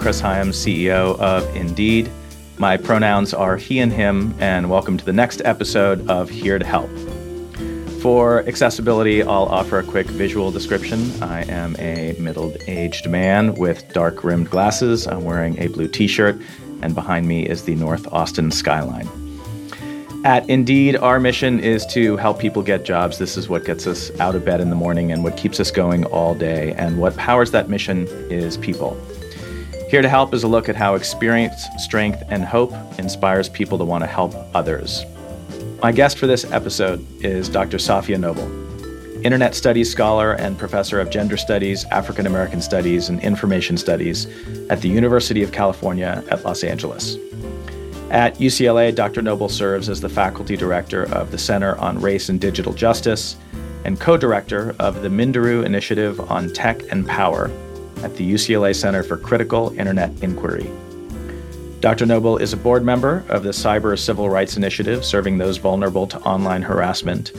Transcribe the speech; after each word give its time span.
Chris 0.00 0.18
Hyams, 0.18 0.56
CEO 0.56 1.18
of 1.20 1.54
Indeed. 1.54 2.10
My 2.56 2.78
pronouns 2.78 3.34
are 3.34 3.58
he 3.58 3.80
and 3.80 3.92
him, 3.92 4.34
and 4.40 4.70
welcome 4.70 4.96
to 4.96 5.04
the 5.04 5.12
next 5.12 5.42
episode 5.44 6.08
of 6.08 6.30
Here 6.30 6.58
to 6.58 6.64
Help. 6.64 6.88
For 8.00 8.40
accessibility, 8.48 9.22
I'll 9.22 9.44
offer 9.44 9.78
a 9.78 9.84
quick 9.84 10.06
visual 10.06 10.50
description. 10.50 11.22
I 11.22 11.42
am 11.50 11.76
a 11.78 12.16
middle 12.18 12.54
aged 12.66 13.10
man 13.10 13.52
with 13.56 13.92
dark 13.92 14.24
rimmed 14.24 14.48
glasses. 14.48 15.06
I'm 15.06 15.22
wearing 15.22 15.58
a 15.58 15.66
blue 15.66 15.86
t 15.86 16.06
shirt, 16.06 16.40
and 16.80 16.94
behind 16.94 17.28
me 17.28 17.46
is 17.46 17.64
the 17.64 17.74
North 17.74 18.10
Austin 18.10 18.50
skyline. 18.50 19.08
At 20.24 20.48
Indeed, 20.48 20.96
our 20.96 21.20
mission 21.20 21.60
is 21.60 21.84
to 21.88 22.16
help 22.16 22.38
people 22.38 22.62
get 22.62 22.86
jobs. 22.86 23.18
This 23.18 23.36
is 23.36 23.50
what 23.50 23.66
gets 23.66 23.86
us 23.86 24.10
out 24.18 24.34
of 24.34 24.46
bed 24.46 24.62
in 24.62 24.70
the 24.70 24.76
morning 24.76 25.12
and 25.12 25.22
what 25.22 25.36
keeps 25.36 25.60
us 25.60 25.70
going 25.70 26.06
all 26.06 26.34
day. 26.34 26.72
And 26.78 26.98
what 26.98 27.18
powers 27.18 27.50
that 27.50 27.68
mission 27.68 28.06
is 28.30 28.56
people. 28.56 28.98
Here 29.90 30.02
to 30.02 30.08
help 30.08 30.34
is 30.34 30.44
a 30.44 30.48
look 30.48 30.68
at 30.68 30.76
how 30.76 30.94
experience, 30.94 31.66
strength, 31.78 32.22
and 32.28 32.44
hope 32.44 32.72
inspires 32.96 33.48
people 33.48 33.76
to 33.76 33.84
want 33.84 34.04
to 34.04 34.06
help 34.06 34.32
others. 34.54 35.04
My 35.82 35.90
guest 35.90 36.16
for 36.16 36.28
this 36.28 36.48
episode 36.52 37.04
is 37.24 37.48
Dr. 37.48 37.78
Safiya 37.78 38.20
Noble, 38.20 38.46
Internet 39.24 39.56
Studies 39.56 39.90
scholar 39.90 40.34
and 40.34 40.56
professor 40.56 41.00
of 41.00 41.10
gender 41.10 41.36
studies, 41.36 41.86
African 41.86 42.28
American 42.28 42.62
studies, 42.62 43.08
and 43.08 43.20
information 43.20 43.76
studies 43.76 44.28
at 44.70 44.80
the 44.80 44.88
University 44.88 45.42
of 45.42 45.50
California 45.50 46.22
at 46.30 46.44
Los 46.44 46.62
Angeles. 46.62 47.16
At 48.10 48.36
UCLA, 48.36 48.94
Dr. 48.94 49.22
Noble 49.22 49.48
serves 49.48 49.88
as 49.88 50.00
the 50.00 50.08
faculty 50.08 50.56
director 50.56 51.12
of 51.12 51.32
the 51.32 51.38
Center 51.38 51.76
on 51.78 52.00
Race 52.00 52.28
and 52.28 52.40
Digital 52.40 52.72
Justice 52.72 53.36
and 53.84 53.98
co 53.98 54.16
director 54.16 54.76
of 54.78 55.02
the 55.02 55.08
Minderoo 55.08 55.64
Initiative 55.64 56.20
on 56.30 56.48
Tech 56.52 56.80
and 56.92 57.08
Power 57.08 57.50
at 58.02 58.16
the 58.16 58.32
UCLA 58.32 58.74
Center 58.74 59.02
for 59.02 59.16
Critical 59.16 59.70
Internet 59.78 60.22
Inquiry. 60.22 60.70
Dr. 61.80 62.04
Noble 62.04 62.36
is 62.36 62.52
a 62.52 62.58
board 62.58 62.84
member 62.84 63.24
of 63.28 63.42
the 63.42 63.50
Cyber 63.50 63.98
Civil 63.98 64.28
Rights 64.28 64.56
Initiative, 64.56 65.04
serving 65.04 65.38
those 65.38 65.56
vulnerable 65.56 66.06
to 66.08 66.20
online 66.20 66.60
harassment, 66.60 67.32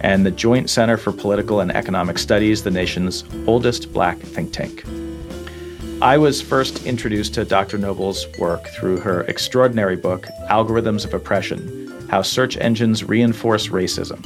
and 0.00 0.24
the 0.24 0.30
Joint 0.30 0.70
Center 0.70 0.96
for 0.96 1.10
Political 1.10 1.60
and 1.60 1.72
Economic 1.72 2.18
Studies, 2.18 2.62
the 2.62 2.70
nation's 2.70 3.24
oldest 3.46 3.92
black 3.92 4.18
think 4.18 4.52
tank. 4.52 4.84
I 6.00 6.16
was 6.16 6.40
first 6.40 6.86
introduced 6.86 7.34
to 7.34 7.44
Dr. 7.44 7.76
Noble's 7.76 8.24
work 8.38 8.68
through 8.68 9.00
her 9.00 9.22
extraordinary 9.22 9.96
book, 9.96 10.28
Algorithms 10.48 11.04
of 11.04 11.12
Oppression 11.12 12.06
How 12.08 12.22
Search 12.22 12.56
Engines 12.58 13.02
Reinforce 13.02 13.66
Racism. 13.66 14.22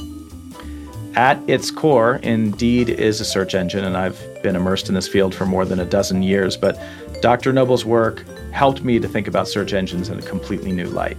At 1.15 1.39
its 1.49 1.71
core, 1.71 2.19
Indeed 2.21 2.89
is 2.89 3.21
a 3.21 3.25
search 3.25 3.55
engine, 3.55 3.85
and 3.85 3.97
I've 3.97 4.19
been 4.43 4.55
immersed 4.55 4.89
in 4.89 4.93
this 4.93 5.07
field 5.07 5.33
for 5.33 5.45
more 5.45 5.65
than 5.65 5.79
a 5.79 5.85
dozen 5.85 6.21
years, 6.21 6.55
but 6.55 6.79
Dr. 7.21 7.53
Noble's 7.53 7.85
work 7.85 8.23
helped 8.51 8.83
me 8.83 8.99
to 8.99 9.07
think 9.07 9.27
about 9.27 9.47
search 9.47 9.73
engines 9.73 10.09
in 10.09 10.19
a 10.19 10.21
completely 10.21 10.71
new 10.71 10.87
light. 10.87 11.17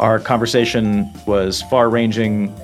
Our 0.00 0.18
conversation 0.18 1.10
was 1.26 1.62
far 1.62 1.88
ranging, 1.88 2.54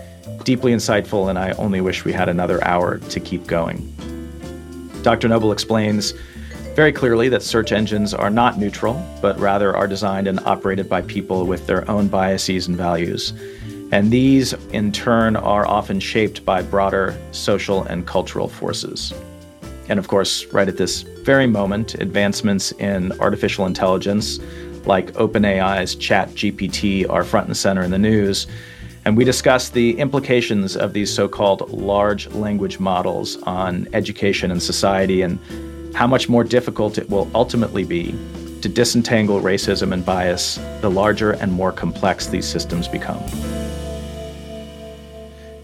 deeply 0.44 0.72
insightful, 0.72 1.31
and 1.31 1.39
I 1.39 1.53
only 1.53 1.81
wish 1.81 2.05
we 2.05 2.12
had 2.12 2.28
another 2.28 2.62
hour 2.65 2.99
to 2.99 3.21
keep 3.21 3.47
going. 3.47 3.88
Dr. 5.03 5.28
Noble 5.28 5.53
explains 5.53 6.15
very 6.75 6.93
clearly 6.93 7.28
that 7.28 7.43
search 7.43 7.71
engines 7.71 8.15
are 8.15 8.31
not 8.31 8.59
neutral, 8.59 9.04
but 9.21 9.38
rather 9.38 9.77
are 9.77 9.87
designed 9.87 10.27
and 10.27 10.41
operated 10.41 10.88
by 10.88 11.03
people 11.03 11.44
with 11.47 11.66
their 11.66 11.88
own 11.91 12.09
biases 12.09 12.66
and 12.66 12.77
values. 12.77 13.34
And 13.93 14.10
these, 14.10 14.54
in 14.72 14.91
turn, 14.91 15.37
are 15.37 15.66
often 15.66 16.00
shaped 16.00 16.47
by 16.47 16.62
broader 16.62 17.15
social 17.31 17.82
and 17.82 18.06
cultural 18.06 18.48
forces. 18.48 19.12
And 19.88 19.98
of 19.98 20.09
course, 20.09 20.47
right 20.47 20.69
at 20.69 20.76
this 20.76 21.03
very 21.03 21.47
moment, 21.47 21.94
advancements 21.94 22.72
in 22.72 23.12
artificial 23.20 23.66
intelligence, 23.66 24.38
like 24.87 25.12
OpenAI's 25.12 25.97
ChatGPT, 25.97 27.09
are 27.09 27.25
front 27.25 27.47
and 27.48 27.56
center 27.56 27.82
in 27.82 27.91
the 27.91 27.98
news. 27.98 28.47
And 29.04 29.16
we 29.16 29.25
discuss 29.25 29.69
the 29.69 29.98
implications 29.98 30.76
of 30.76 30.92
these 30.92 31.12
so 31.12 31.28
called 31.28 31.69
large 31.71 32.28
language 32.28 32.78
models 32.78 33.37
on 33.42 33.88
education 33.92 34.50
and 34.50 34.62
society 34.62 35.22
and 35.22 35.38
how 35.94 36.06
much 36.06 36.28
more 36.28 36.44
difficult 36.44 36.98
it 36.98 37.10
will 37.10 37.31
ultimately 37.34 37.84
be 37.84 38.15
to 38.62 38.69
disentangle 38.69 39.41
racism 39.41 39.92
and 39.92 40.06
bias 40.06 40.56
the 40.81 40.91
larger 40.91 41.32
and 41.32 41.53
more 41.53 41.72
complex 41.72 42.28
these 42.28 42.47
systems 42.47 42.87
become. 42.87 43.21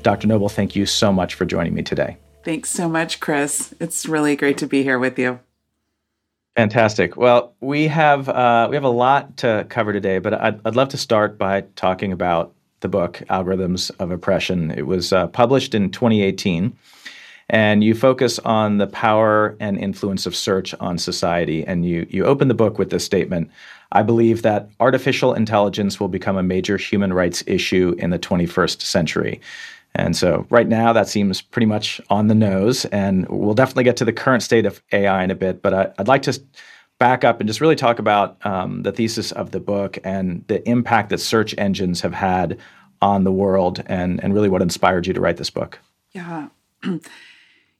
Dr. 0.02 0.26
Noble, 0.26 0.48
thank 0.48 0.74
you 0.74 0.84
so 0.84 1.12
much 1.12 1.34
for 1.34 1.44
joining 1.44 1.74
me 1.74 1.82
today. 1.82 2.16
Thanks 2.48 2.70
so 2.70 2.88
much, 2.88 3.20
Chris. 3.20 3.74
It's 3.78 4.06
really 4.06 4.34
great 4.34 4.56
to 4.56 4.66
be 4.66 4.82
here 4.82 4.98
with 4.98 5.18
you. 5.18 5.38
Fantastic. 6.56 7.14
Well, 7.14 7.52
we 7.60 7.88
have 7.88 8.26
uh, 8.26 8.68
we 8.70 8.74
have 8.74 8.84
a 8.84 8.88
lot 8.88 9.36
to 9.36 9.66
cover 9.68 9.92
today, 9.92 10.18
but 10.18 10.32
I'd, 10.32 10.58
I'd 10.64 10.74
love 10.74 10.88
to 10.88 10.96
start 10.96 11.36
by 11.36 11.60
talking 11.76 12.10
about 12.10 12.54
the 12.80 12.88
book 12.88 13.20
Algorithms 13.28 13.90
of 13.98 14.10
Oppression. 14.10 14.70
It 14.70 14.86
was 14.86 15.12
uh, 15.12 15.26
published 15.26 15.74
in 15.74 15.90
2018 15.90 16.74
and 17.50 17.82
you 17.82 17.94
focus 17.94 18.38
on 18.40 18.78
the 18.78 18.86
power 18.86 19.54
and 19.60 19.78
influence 19.78 20.26
of 20.26 20.36
search 20.36 20.74
on 20.80 20.96
society. 20.96 21.66
And 21.66 21.84
you 21.84 22.06
you 22.08 22.24
open 22.24 22.48
the 22.48 22.54
book 22.54 22.78
with 22.78 22.88
this 22.88 23.04
statement: 23.04 23.50
"I 23.92 24.02
believe 24.02 24.40
that 24.40 24.70
artificial 24.80 25.34
intelligence 25.34 26.00
will 26.00 26.08
become 26.08 26.38
a 26.38 26.42
major 26.42 26.78
human 26.78 27.12
rights 27.12 27.44
issue 27.46 27.94
in 27.98 28.08
the 28.08 28.18
21st 28.18 28.80
century." 28.80 29.40
And 29.94 30.16
so, 30.16 30.46
right 30.50 30.68
now, 30.68 30.92
that 30.92 31.08
seems 31.08 31.40
pretty 31.40 31.66
much 31.66 32.00
on 32.08 32.28
the 32.28 32.34
nose. 32.34 32.84
And 32.86 33.26
we'll 33.28 33.54
definitely 33.54 33.84
get 33.84 33.96
to 33.98 34.04
the 34.04 34.12
current 34.12 34.42
state 34.42 34.66
of 34.66 34.82
AI 34.92 35.24
in 35.24 35.30
a 35.30 35.34
bit. 35.34 35.62
But 35.62 35.74
I, 35.74 35.92
would 35.98 36.08
like 36.08 36.22
to 36.22 36.40
back 36.98 37.24
up 37.24 37.40
and 37.40 37.48
just 37.48 37.60
really 37.60 37.76
talk 37.76 37.98
about 37.98 38.44
um, 38.44 38.82
the 38.82 38.92
thesis 38.92 39.32
of 39.32 39.52
the 39.52 39.60
book 39.60 39.98
and 40.04 40.44
the 40.48 40.66
impact 40.68 41.10
that 41.10 41.18
search 41.18 41.54
engines 41.56 42.00
have 42.00 42.14
had 42.14 42.58
on 43.00 43.24
the 43.24 43.32
world, 43.32 43.82
and 43.86 44.22
and 44.22 44.34
really 44.34 44.48
what 44.48 44.62
inspired 44.62 45.06
you 45.06 45.14
to 45.14 45.20
write 45.20 45.36
this 45.36 45.50
book. 45.50 45.78
Yeah. 46.12 46.48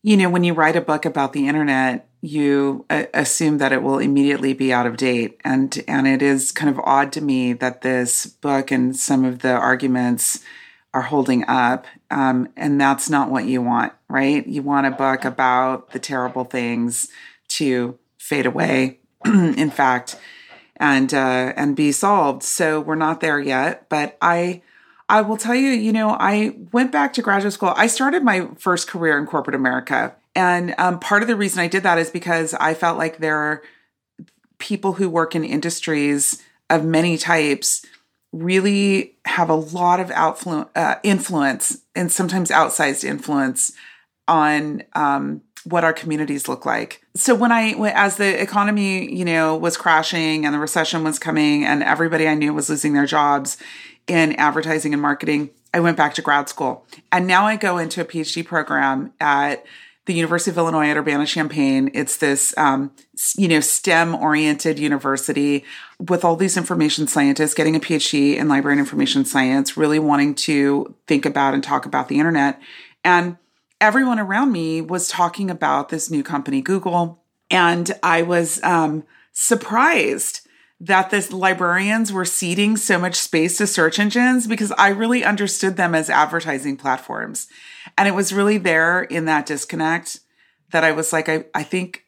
you 0.02 0.16
know, 0.16 0.30
when 0.30 0.44
you 0.44 0.54
write 0.54 0.76
a 0.76 0.80
book 0.80 1.04
about 1.04 1.32
the 1.32 1.48
internet, 1.48 2.08
you 2.20 2.84
uh, 2.88 3.04
assume 3.14 3.58
that 3.58 3.72
it 3.72 3.82
will 3.82 3.98
immediately 3.98 4.52
be 4.52 4.72
out 4.72 4.86
of 4.86 4.96
date, 4.96 5.40
and 5.44 5.82
and 5.88 6.06
it 6.06 6.22
is 6.22 6.52
kind 6.52 6.70
of 6.70 6.80
odd 6.84 7.12
to 7.12 7.20
me 7.20 7.52
that 7.54 7.82
this 7.82 8.26
book 8.26 8.70
and 8.70 8.96
some 8.96 9.24
of 9.24 9.40
the 9.40 9.52
arguments 9.52 10.40
are 10.94 11.02
holding 11.02 11.44
up, 11.48 11.86
um, 12.10 12.48
and 12.56 12.80
that's 12.80 13.10
not 13.10 13.30
what 13.30 13.44
you 13.44 13.60
want, 13.60 13.92
right? 14.08 14.46
You 14.46 14.62
want 14.62 14.86
a 14.86 14.90
book 14.90 15.24
about 15.24 15.90
the 15.90 15.98
terrible 15.98 16.44
things 16.44 17.08
to 17.48 17.98
fade 18.18 18.46
away, 18.46 19.00
in 19.24 19.70
fact, 19.70 20.18
and 20.76 21.12
uh, 21.12 21.52
and 21.56 21.76
be 21.76 21.92
solved. 21.92 22.42
So 22.42 22.80
we're 22.80 22.94
not 22.94 23.20
there 23.20 23.40
yet, 23.40 23.88
but 23.88 24.16
I 24.22 24.62
I 25.08 25.22
will 25.22 25.36
tell 25.36 25.54
you, 25.54 25.70
you 25.70 25.92
know, 25.92 26.10
I 26.10 26.54
went 26.72 26.92
back 26.92 27.12
to 27.14 27.22
graduate 27.22 27.54
school. 27.54 27.72
I 27.76 27.86
started 27.86 28.22
my 28.22 28.48
first 28.58 28.88
career 28.88 29.18
in 29.18 29.26
corporate 29.26 29.56
America. 29.56 30.14
And 30.34 30.74
um, 30.78 31.00
part 31.00 31.22
of 31.22 31.28
the 31.28 31.36
reason 31.36 31.60
I 31.60 31.66
did 31.66 31.82
that 31.82 31.98
is 31.98 32.10
because 32.10 32.54
I 32.54 32.74
felt 32.74 32.98
like 32.98 33.18
there 33.18 33.36
are 33.36 33.62
people 34.58 34.94
who 34.94 35.08
work 35.08 35.34
in 35.34 35.44
industries 35.44 36.42
of 36.68 36.84
many 36.84 37.16
types 37.16 37.86
really 38.32 39.16
have 39.24 39.48
a 39.48 39.54
lot 39.54 40.00
of 40.00 40.08
outflu- 40.10 40.68
uh, 40.76 40.96
influence 41.02 41.82
and 41.94 42.12
sometimes 42.12 42.50
outsized 42.50 43.04
influence 43.04 43.72
on 44.26 44.82
um, 44.94 45.40
what 45.64 45.84
our 45.84 45.92
communities 45.92 46.48
look 46.48 46.66
like. 46.66 47.02
So 47.16 47.34
when 47.34 47.52
I, 47.52 47.72
as 47.94 48.16
the 48.16 48.40
economy, 48.40 49.12
you 49.12 49.24
know, 49.24 49.56
was 49.56 49.76
crashing 49.76 50.44
and 50.44 50.54
the 50.54 50.58
recession 50.58 51.04
was 51.04 51.18
coming 51.18 51.64
and 51.64 51.82
everybody 51.82 52.28
I 52.28 52.34
knew 52.34 52.52
was 52.52 52.68
losing 52.68 52.92
their 52.92 53.06
jobs, 53.06 53.56
in 54.08 54.32
advertising 54.36 54.92
and 54.92 55.02
marketing. 55.02 55.50
I 55.72 55.80
went 55.80 55.96
back 55.96 56.14
to 56.14 56.22
grad 56.22 56.48
school. 56.48 56.84
And 57.12 57.26
now 57.26 57.44
I 57.44 57.56
go 57.56 57.78
into 57.78 58.00
a 58.00 58.04
PhD 58.04 58.44
program 58.44 59.12
at 59.20 59.64
the 60.08 60.14
University 60.14 60.50
of 60.50 60.56
Illinois 60.56 60.88
at 60.88 60.96
Urbana 60.96 61.26
Champaign. 61.26 61.90
It's 61.92 62.16
this, 62.16 62.56
um, 62.56 62.90
you 63.36 63.46
know, 63.46 63.60
STEM 63.60 64.14
oriented 64.14 64.78
university 64.78 65.64
with 66.00 66.24
all 66.24 66.34
these 66.34 66.56
information 66.56 67.06
scientists 67.06 67.52
getting 67.52 67.76
a 67.76 67.80
PhD 67.80 68.36
in 68.36 68.48
library 68.48 68.72
and 68.72 68.80
information 68.80 69.26
science, 69.26 69.76
really 69.76 69.98
wanting 69.98 70.34
to 70.36 70.94
think 71.06 71.26
about 71.26 71.52
and 71.52 71.62
talk 71.62 71.84
about 71.84 72.08
the 72.08 72.18
internet. 72.18 72.58
And 73.04 73.36
everyone 73.82 74.18
around 74.18 74.50
me 74.50 74.80
was 74.80 75.08
talking 75.08 75.50
about 75.50 75.90
this 75.90 76.10
new 76.10 76.22
company, 76.22 76.62
Google. 76.62 77.22
And 77.50 77.92
I 78.02 78.22
was 78.22 78.62
um, 78.64 79.04
surprised 79.32 80.48
that 80.80 81.10
the 81.10 81.36
librarians 81.36 82.12
were 82.12 82.24
ceding 82.24 82.78
so 82.78 82.98
much 82.98 83.16
space 83.16 83.58
to 83.58 83.66
search 83.66 83.98
engines 83.98 84.46
because 84.46 84.72
I 84.78 84.88
really 84.88 85.22
understood 85.22 85.76
them 85.76 85.94
as 85.94 86.08
advertising 86.08 86.78
platforms. 86.78 87.46
And 87.98 88.06
it 88.06 88.14
was 88.14 88.32
really 88.32 88.58
there 88.58 89.02
in 89.02 89.24
that 89.24 89.44
disconnect 89.44 90.20
that 90.70 90.84
I 90.84 90.92
was 90.92 91.12
like, 91.12 91.28
I, 91.28 91.46
I 91.52 91.64
think, 91.64 92.04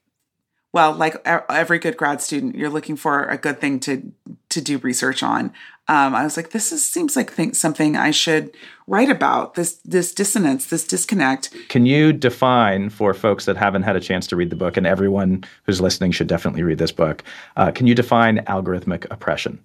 well, 0.72 0.92
like 0.92 1.16
every 1.26 1.80
good 1.80 1.96
grad 1.96 2.22
student, 2.22 2.54
you're 2.54 2.70
looking 2.70 2.94
for 2.94 3.24
a 3.24 3.36
good 3.36 3.60
thing 3.60 3.80
to 3.80 4.12
to 4.50 4.60
do 4.60 4.78
research 4.78 5.22
on. 5.22 5.52
Um, 5.88 6.14
I 6.14 6.22
was 6.22 6.36
like, 6.36 6.50
this 6.50 6.70
is, 6.70 6.88
seems 6.88 7.16
like 7.16 7.32
something 7.54 7.96
I 7.96 8.12
should 8.12 8.52
write 8.86 9.10
about. 9.10 9.54
This 9.54 9.80
this 9.84 10.14
dissonance, 10.14 10.66
this 10.66 10.86
disconnect. 10.86 11.52
Can 11.68 11.86
you 11.86 12.12
define 12.12 12.90
for 12.90 13.12
folks 13.12 13.46
that 13.46 13.56
haven't 13.56 13.82
had 13.82 13.96
a 13.96 14.00
chance 14.00 14.28
to 14.28 14.36
read 14.36 14.50
the 14.50 14.56
book, 14.56 14.76
and 14.76 14.86
everyone 14.86 15.42
who's 15.64 15.80
listening 15.80 16.12
should 16.12 16.28
definitely 16.28 16.62
read 16.62 16.78
this 16.78 16.92
book? 16.92 17.24
Uh, 17.56 17.72
can 17.72 17.88
you 17.88 17.96
define 17.96 18.38
algorithmic 18.44 19.06
oppression? 19.10 19.58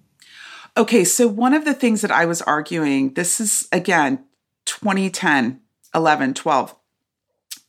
Okay, 0.76 1.04
so 1.04 1.28
one 1.28 1.54
of 1.54 1.64
the 1.64 1.74
things 1.74 2.00
that 2.00 2.10
I 2.10 2.26
was 2.26 2.42
arguing, 2.42 3.14
this 3.14 3.40
is 3.40 3.68
again 3.70 4.24
2010, 4.64 5.60
11, 5.96 6.34
12. 6.34 6.76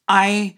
I 0.07 0.55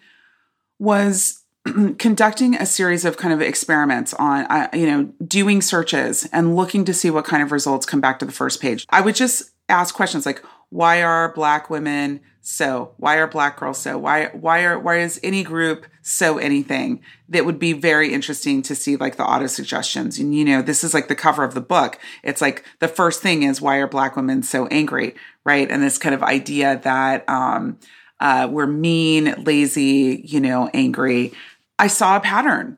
was 0.79 1.43
conducting 1.97 2.55
a 2.55 2.65
series 2.65 3.05
of 3.05 3.17
kind 3.17 3.33
of 3.33 3.41
experiments 3.41 4.13
on 4.15 4.45
uh, 4.45 4.69
you 4.73 4.85
know 4.85 5.03
doing 5.25 5.61
searches 5.61 6.27
and 6.31 6.55
looking 6.55 6.85
to 6.85 6.93
see 6.93 7.09
what 7.09 7.25
kind 7.25 7.43
of 7.43 7.51
results 7.51 7.85
come 7.85 8.01
back 8.01 8.17
to 8.19 8.25
the 8.25 8.31
first 8.31 8.61
page 8.61 8.85
i 8.89 9.01
would 9.01 9.15
just 9.15 9.51
ask 9.67 9.93
questions 9.93 10.25
like 10.25 10.41
why 10.69 11.03
are 11.03 11.33
black 11.33 11.69
women 11.69 12.21
so? 12.41 12.93
Why 12.97 13.17
are 13.17 13.27
black 13.27 13.59
girls 13.59 13.79
so? 13.79 13.97
Why 13.97 14.27
why 14.27 14.63
are 14.63 14.79
why 14.79 14.99
is 14.99 15.19
any 15.23 15.43
group 15.43 15.85
so 16.01 16.37
anything? 16.37 17.01
That 17.27 17.45
would 17.45 17.59
be 17.59 17.73
very 17.73 18.13
interesting 18.13 18.61
to 18.63 18.75
see 18.75 18.95
like 18.95 19.17
the 19.17 19.25
auto 19.25 19.47
suggestions 19.47 20.19
and 20.19 20.33
you 20.33 20.45
know 20.45 20.61
this 20.61 20.83
is 20.83 20.93
like 20.93 21.07
the 21.07 21.15
cover 21.15 21.43
of 21.43 21.53
the 21.53 21.61
book. 21.61 21.99
It's 22.23 22.41
like 22.41 22.65
the 22.79 22.87
first 22.87 23.21
thing 23.21 23.43
is 23.43 23.61
why 23.61 23.77
are 23.77 23.87
black 23.87 24.15
women 24.15 24.43
so 24.43 24.67
angry 24.67 25.15
right? 25.45 25.69
And 25.71 25.81
this 25.81 25.97
kind 25.97 26.15
of 26.15 26.23
idea 26.23 26.79
that 26.83 27.27
um 27.29 27.79
uh, 28.19 28.49
we're 28.51 28.67
mean 28.67 29.33
lazy 29.43 30.21
you 30.25 30.39
know 30.39 30.69
angry. 30.73 31.33
I 31.77 31.87
saw 31.87 32.17
a 32.17 32.21
pattern. 32.21 32.77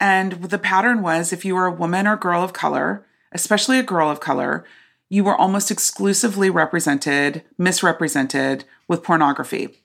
And 0.00 0.32
the 0.44 0.58
pattern 0.58 1.02
was 1.02 1.32
if 1.32 1.44
you 1.44 1.54
were 1.54 1.66
a 1.66 1.72
woman 1.72 2.06
or 2.06 2.16
girl 2.16 2.42
of 2.44 2.52
color, 2.52 3.04
especially 3.32 3.78
a 3.78 3.82
girl 3.82 4.08
of 4.08 4.20
color, 4.20 4.64
you 5.08 5.24
were 5.24 5.36
almost 5.36 5.70
exclusively 5.70 6.50
represented, 6.50 7.42
misrepresented 7.56 8.64
with 8.86 9.02
pornography. 9.02 9.78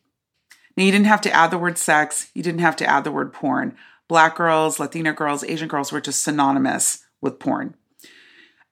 Now, 0.75 0.84
you 0.84 0.92
didn't 0.92 1.08
have 1.08 1.22
to 1.22 1.31
add 1.31 1.52
the 1.52 1.58
word 1.58 1.78
sex, 1.78 2.30
you 2.34 2.44
didn't 2.44 2.62
have 2.62 2.75
to 2.78 2.86
add 2.86 3.04
the 3.04 3.12
word 3.12 3.31
porn. 3.31 3.75
Black 4.08 4.36
girls, 4.36 4.80
Latina 4.80 5.14
girls, 5.14 5.44
Asian 5.44 5.68
girls 5.68 5.92
were 5.92 6.02
just 6.02 6.24
synonymous 6.24 7.06
with 7.22 7.40
porn. 7.40 7.75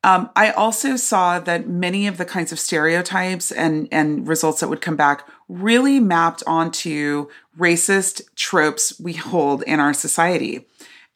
Um, 0.04 0.32
I 0.36 0.50
also 0.52 0.96
saw 0.96 1.40
that 1.40 1.68
many 1.68 2.08
of 2.08 2.18
the 2.18 2.26
kinds 2.26 2.52
of 2.52 2.60
stereotypes 2.60 3.52
and, 3.52 3.88
and 3.92 4.28
results 4.28 4.60
that 4.60 4.68
would 4.68 4.82
come 4.82 4.96
back 4.96 5.28
really 5.48 6.00
mapped 6.00 6.42
onto 6.48 7.30
racist 7.58 8.22
tropes 8.36 9.00
we 9.00 9.14
hold 9.14 9.62
in 9.64 9.80
our 9.80 9.94
society. 9.94 10.66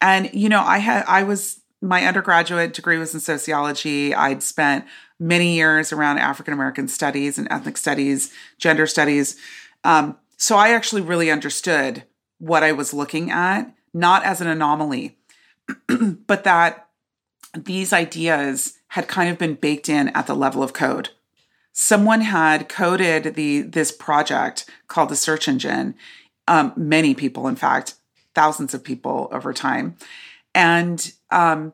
And, 0.00 0.32
you 0.32 0.48
know, 0.48 0.60
I 0.60 0.78
had, 0.78 1.04
I 1.08 1.24
was, 1.24 1.60
my 1.82 2.04
undergraduate 2.04 2.72
degree 2.72 2.98
was 2.98 3.14
in 3.14 3.20
sociology. 3.20 4.14
I'd 4.14 4.42
spent 4.42 4.86
many 5.18 5.54
years 5.54 5.92
around 5.92 6.18
African 6.18 6.54
American 6.54 6.88
studies 6.88 7.38
and 7.38 7.48
ethnic 7.50 7.76
studies, 7.76 8.32
gender 8.58 8.86
studies. 8.86 9.36
Um, 9.84 10.16
so 10.36 10.56
I 10.56 10.70
actually 10.70 11.02
really 11.02 11.30
understood 11.30 12.04
what 12.38 12.62
I 12.62 12.72
was 12.72 12.92
looking 12.92 13.30
at, 13.30 13.74
not 13.94 14.24
as 14.24 14.40
an 14.40 14.48
anomaly, 14.48 15.18
but 16.26 16.44
that 16.44 16.88
these 17.54 17.92
ideas 17.92 18.78
had 18.88 19.08
kind 19.08 19.30
of 19.30 19.38
been 19.38 19.54
baked 19.54 19.88
in 19.88 20.08
at 20.10 20.26
the 20.26 20.34
level 20.34 20.62
of 20.62 20.72
code. 20.72 21.10
Someone 21.72 22.22
had 22.22 22.68
coded 22.68 23.34
the 23.34 23.62
this 23.62 23.92
project 23.92 24.68
called 24.88 25.10
the 25.10 25.16
search 25.16 25.48
engine. 25.48 25.94
Um, 26.48 26.72
many 26.76 27.14
people, 27.14 27.48
in 27.48 27.56
fact, 27.56 27.94
thousands 28.34 28.72
of 28.72 28.84
people 28.84 29.28
over 29.32 29.52
time, 29.52 29.96
and 30.54 31.12
um, 31.30 31.72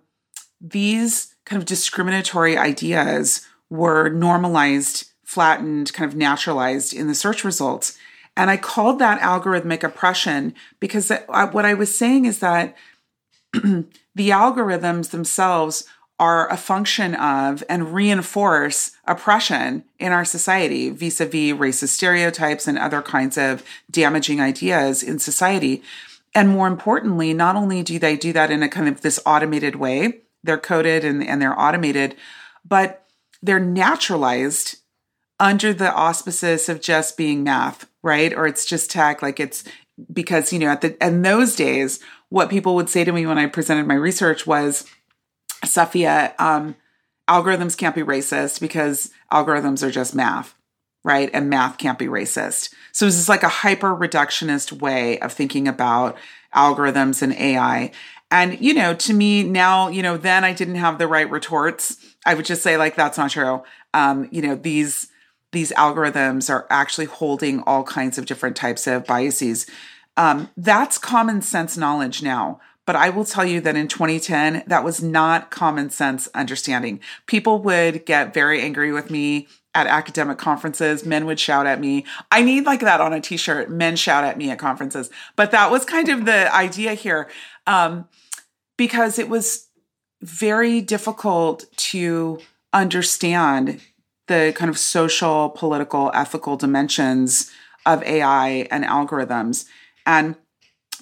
these 0.61 1.35
kind 1.45 1.61
of 1.61 1.67
discriminatory 1.67 2.57
ideas 2.57 3.47
were 3.69 4.09
normalized, 4.11 5.11
flattened, 5.25 5.93
kind 5.93 6.11
of 6.11 6.17
naturalized 6.17 6.93
in 6.93 7.09
the 7.09 7.15
search 7.15 7.45
results. 7.45 7.99
And 8.37 8.51
I 8.51 8.57
called 8.57 8.99
that 8.99 9.21
algorithmic 9.21 9.83
oppression 9.83 10.55
because 10.81 11.13
what 11.29 11.65
I 11.65 11.75
was 11.75 11.97
saying 11.97 12.25
is 12.25 12.39
that 12.39 12.77
the 13.53 14.31
algorithms 14.31 15.11
themselves 15.11 15.85
are 16.19 16.49
a 16.51 16.57
function 16.57 17.15
of 17.17 17.65
and 17.69 17.93
reinforce 17.93 18.93
oppression 19.07 19.85
in 19.99 20.13
our 20.13 20.25
society 20.25 20.89
vis 20.89 21.21
a 21.21 21.27
vis 21.27 21.53
racist 21.53 21.89
stereotypes 21.89 22.69
and 22.69 22.79
other 22.79 23.03
kinds 23.03 23.37
of 23.37 23.65
damaging 23.91 24.41
ideas 24.41 25.03
in 25.03 25.19
society. 25.19 25.83
And 26.35 26.49
more 26.49 26.67
importantly, 26.67 27.35
not 27.35 27.57
only 27.57 27.83
do 27.83 27.99
they 27.99 28.17
do 28.17 28.33
that 28.33 28.51
in 28.51 28.63
a 28.63 28.69
kind 28.69 28.89
of 28.89 29.03
this 29.03 29.21
automated 29.27 29.77
way, 29.77 30.23
they're 30.43 30.59
coded 30.59 31.05
and, 31.05 31.27
and 31.27 31.41
they're 31.41 31.59
automated, 31.59 32.17
but 32.65 33.07
they're 33.43 33.61
naturalized 33.61 34.79
under 35.39 35.75
the 35.75 35.93
auspices 35.93 36.69
of 36.69 36.81
just 36.81 37.17
being 37.17 37.43
math, 37.43 37.89
right? 38.03 38.33
Or 38.33 38.47
it's 38.47 38.65
just 38.65 38.91
tech, 38.91 39.23
like 39.23 39.41
it's 39.41 39.65
because, 40.13 40.53
you 40.53 40.59
know, 40.59 40.69
at 40.69 40.81
the 40.81 41.05
in 41.05 41.23
those 41.23 41.57
days, 41.57 42.01
what 42.29 42.49
people 42.49 42.75
would 42.77 42.89
say 42.89 43.05
to 43.05 43.13
me 43.13 43.27
when 43.27 43.39
I 43.39 43.47
presented 43.47 43.87
my 43.87 43.95
research 43.95 44.47
was, 44.47 44.87
Safiya, 45.65 46.39
um, 46.41 46.77
algorithms 47.29 47.77
can't 47.77 47.95
be 47.95 48.03
racist 48.03 48.61
because 48.61 49.11
algorithms 49.33 49.83
are 49.83 49.91
just 49.91 50.15
math, 50.15 50.55
right? 51.05 51.31
And 51.33 51.51
math 51.51 51.79
can't 51.79 51.99
be 51.99 52.07
racist. 52.07 52.73
So 52.93 53.07
it's 53.07 53.17
just 53.17 53.29
like 53.29 53.43
a 53.43 53.49
hyper 53.49 53.95
reductionist 53.95 54.73
way 54.81 55.19
of 55.21 55.33
thinking 55.33 55.67
about 55.67 56.17
algorithms 56.55 57.23
and 57.23 57.33
AI. 57.35 57.91
And, 58.31 58.61
you 58.61 58.73
know, 58.73 58.95
to 58.95 59.13
me 59.13 59.43
now, 59.43 59.89
you 59.89 60.03
know, 60.03 60.17
then 60.17 60.45
I 60.45 60.53
didn't 60.53 60.77
have 60.77 60.99
the 60.99 61.07
right 61.07 61.29
retorts. 61.31 61.97
I 62.25 62.35
would 62.35 62.47
just 62.47 62.63
say, 62.63 62.77
like, 62.77 62.97
that's 62.97 63.19
not 63.19 63.31
true. 63.31 63.63
Um, 63.93 64.29
you 64.31 64.43
know, 64.43 64.55
these 64.55 65.09
these 65.53 65.71
algorithms 65.73 66.49
are 66.49 66.67
actually 66.71 67.05
holding 67.05 67.61
all 67.65 67.85
kinds 67.85 68.17
of 68.17 68.25
different 68.25 68.57
types 68.57 68.87
of 68.87 69.05
biases. 69.05 69.67
Um, 70.17 70.49
that's 70.57 70.97
common 70.97 71.43
sense 71.43 71.77
knowledge 71.77 72.23
now. 72.23 72.59
But 72.85 72.97
I 72.97 73.11
will 73.11 73.25
tell 73.25 73.45
you 73.45 73.61
that 73.61 73.77
in 73.77 73.87
2010, 73.87 74.65
that 74.67 74.83
was 74.83 75.03
not 75.03 75.51
common 75.51 75.91
sense 75.91 76.29
understanding. 76.35 77.01
People 77.27 77.63
would 77.63 78.05
get 78.07 78.35
very 78.35 78.61
angry 78.61 78.93
with 78.93 79.11
me 79.11 79.47
at 79.75 79.87
academic 79.87 80.39
conferences. 80.39 81.05
Men 81.05 81.27
would 81.27 81.41
shout 81.41 81.67
at 81.67 81.81
me. 81.81 82.05
I 82.31 82.43
need 82.43 82.65
like 82.65 82.81
that 82.81 83.01
on 83.01 83.13
a 83.13 83.21
t 83.21 83.37
shirt. 83.37 83.71
Men 83.71 83.97
shout 83.97 84.25
at 84.25 84.37
me 84.37 84.51
at 84.51 84.59
conferences. 84.59 85.11
But 85.37 85.51
that 85.51 85.71
was 85.71 85.85
kind 85.85 86.09
of 86.09 86.25
the 86.25 86.55
idea 86.55 86.95
here 86.95 87.29
um, 87.67 88.09
because 88.77 89.19
it 89.19 89.29
was 89.29 89.69
very 90.21 90.81
difficult 90.81 91.65
to 91.77 92.39
understand 92.73 93.81
the 94.29 94.53
kind 94.57 94.69
of 94.69 94.79
social, 94.79 95.51
political, 95.51 96.11
ethical 96.15 96.57
dimensions 96.57 97.51
of 97.85 98.03
AI 98.05 98.69
and 98.71 98.85
algorithms. 98.85 99.67
And 100.07 100.37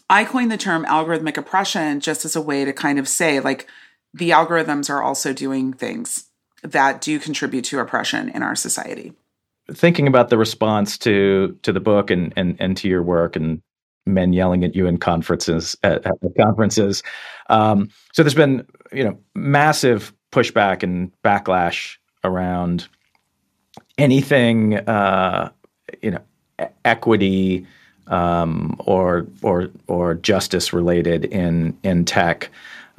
I 0.09 0.25
coined 0.25 0.50
the 0.50 0.57
term 0.57 0.85
algorithmic 0.87 1.37
oppression 1.37 2.00
just 2.00 2.25
as 2.25 2.35
a 2.35 2.41
way 2.41 2.65
to 2.65 2.73
kind 2.73 2.99
of 2.99 3.07
say, 3.07 3.39
like, 3.39 3.69
the 4.12 4.31
algorithms 4.31 4.91
are 4.91 5.03
also 5.03 5.33
doing 5.33 5.73
things 5.73 6.29
that 6.62 7.00
do 7.00 7.19
contribute 7.19 7.64
to 7.67 7.79
oppression 7.79 8.29
in 8.31 8.43
our 8.43 8.55
society. 8.55 9.12
Thinking 9.73 10.07
about 10.07 10.31
the 10.31 10.38
response 10.38 10.99
to 10.99 11.59
to 11.62 11.73
the 11.73 11.81
book 11.81 12.11
and 12.11 12.33
and, 12.37 12.57
and 12.59 12.76
to 12.79 12.88
your 12.88 13.02
work 13.02 13.37
and 13.37 13.62
men 14.07 14.33
yelling 14.33 14.64
at 14.64 14.75
you 14.75 14.87
in 14.87 14.99
conferences 14.99 15.76
at, 15.83 16.05
at 16.07 16.14
conferences. 16.37 17.02
Um, 17.49 17.90
so 18.12 18.23
there's 18.23 18.35
been 18.35 18.67
you 18.93 19.05
know 19.05 19.19
massive 19.35 20.12
pushback 20.33 20.83
and 20.83 21.12
backlash 21.23 21.97
around 22.25 22.88
anything 23.99 24.76
uh, 24.76 25.50
you 26.02 26.11
know 26.11 26.21
equity 26.85 27.67
um, 28.09 28.76
or 28.81 29.26
or 29.43 29.71
or 29.87 30.14
justice 30.14 30.73
related 30.73 31.25
in 31.26 31.76
in 31.83 32.05
tech, 32.05 32.50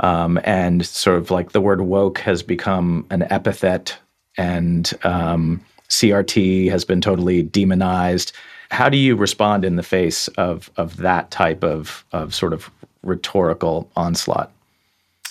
um, 0.02 0.40
and 0.44 0.86
sort 0.86 1.18
of 1.18 1.32
like 1.32 1.52
the 1.52 1.62
word 1.62 1.82
woke 1.82 2.20
has 2.20 2.44
become 2.44 3.06
an 3.10 3.24
epithet, 3.32 3.98
and 4.38 4.92
um, 5.04 5.64
CRT 5.90 6.70
has 6.70 6.84
been 6.84 7.02
totally 7.02 7.44
demonized. 7.44 8.34
How 8.72 8.90
do 8.90 8.98
you 8.98 9.16
respond 9.16 9.64
in 9.64 9.78
the 9.78 9.84
face 9.84 10.28
of 10.30 10.70
of 10.76 10.98
that 10.98 11.32
type 11.32 11.64
of 11.64 12.04
of 12.12 12.36
sort 12.36 12.54
of 12.54 12.70
rhetorical 13.04 13.90
onslaught? 13.96 14.52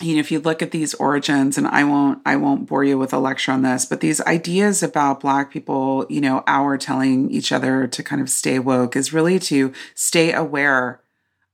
you 0.00 0.14
know 0.14 0.20
if 0.20 0.32
you 0.32 0.40
look 0.40 0.62
at 0.62 0.70
these 0.70 0.94
origins 0.94 1.58
and 1.58 1.66
i 1.68 1.84
won't 1.84 2.20
i 2.24 2.34
won't 2.34 2.66
bore 2.66 2.82
you 2.82 2.98
with 2.98 3.12
a 3.12 3.18
lecture 3.18 3.52
on 3.52 3.62
this 3.62 3.84
but 3.84 4.00
these 4.00 4.20
ideas 4.22 4.82
about 4.82 5.20
black 5.20 5.50
people 5.50 6.06
you 6.08 6.20
know 6.20 6.42
our 6.46 6.76
telling 6.76 7.30
each 7.30 7.52
other 7.52 7.86
to 7.86 8.02
kind 8.02 8.22
of 8.22 8.30
stay 8.30 8.58
woke 8.58 8.96
is 8.96 9.12
really 9.12 9.38
to 9.38 9.72
stay 9.94 10.32
aware 10.32 11.00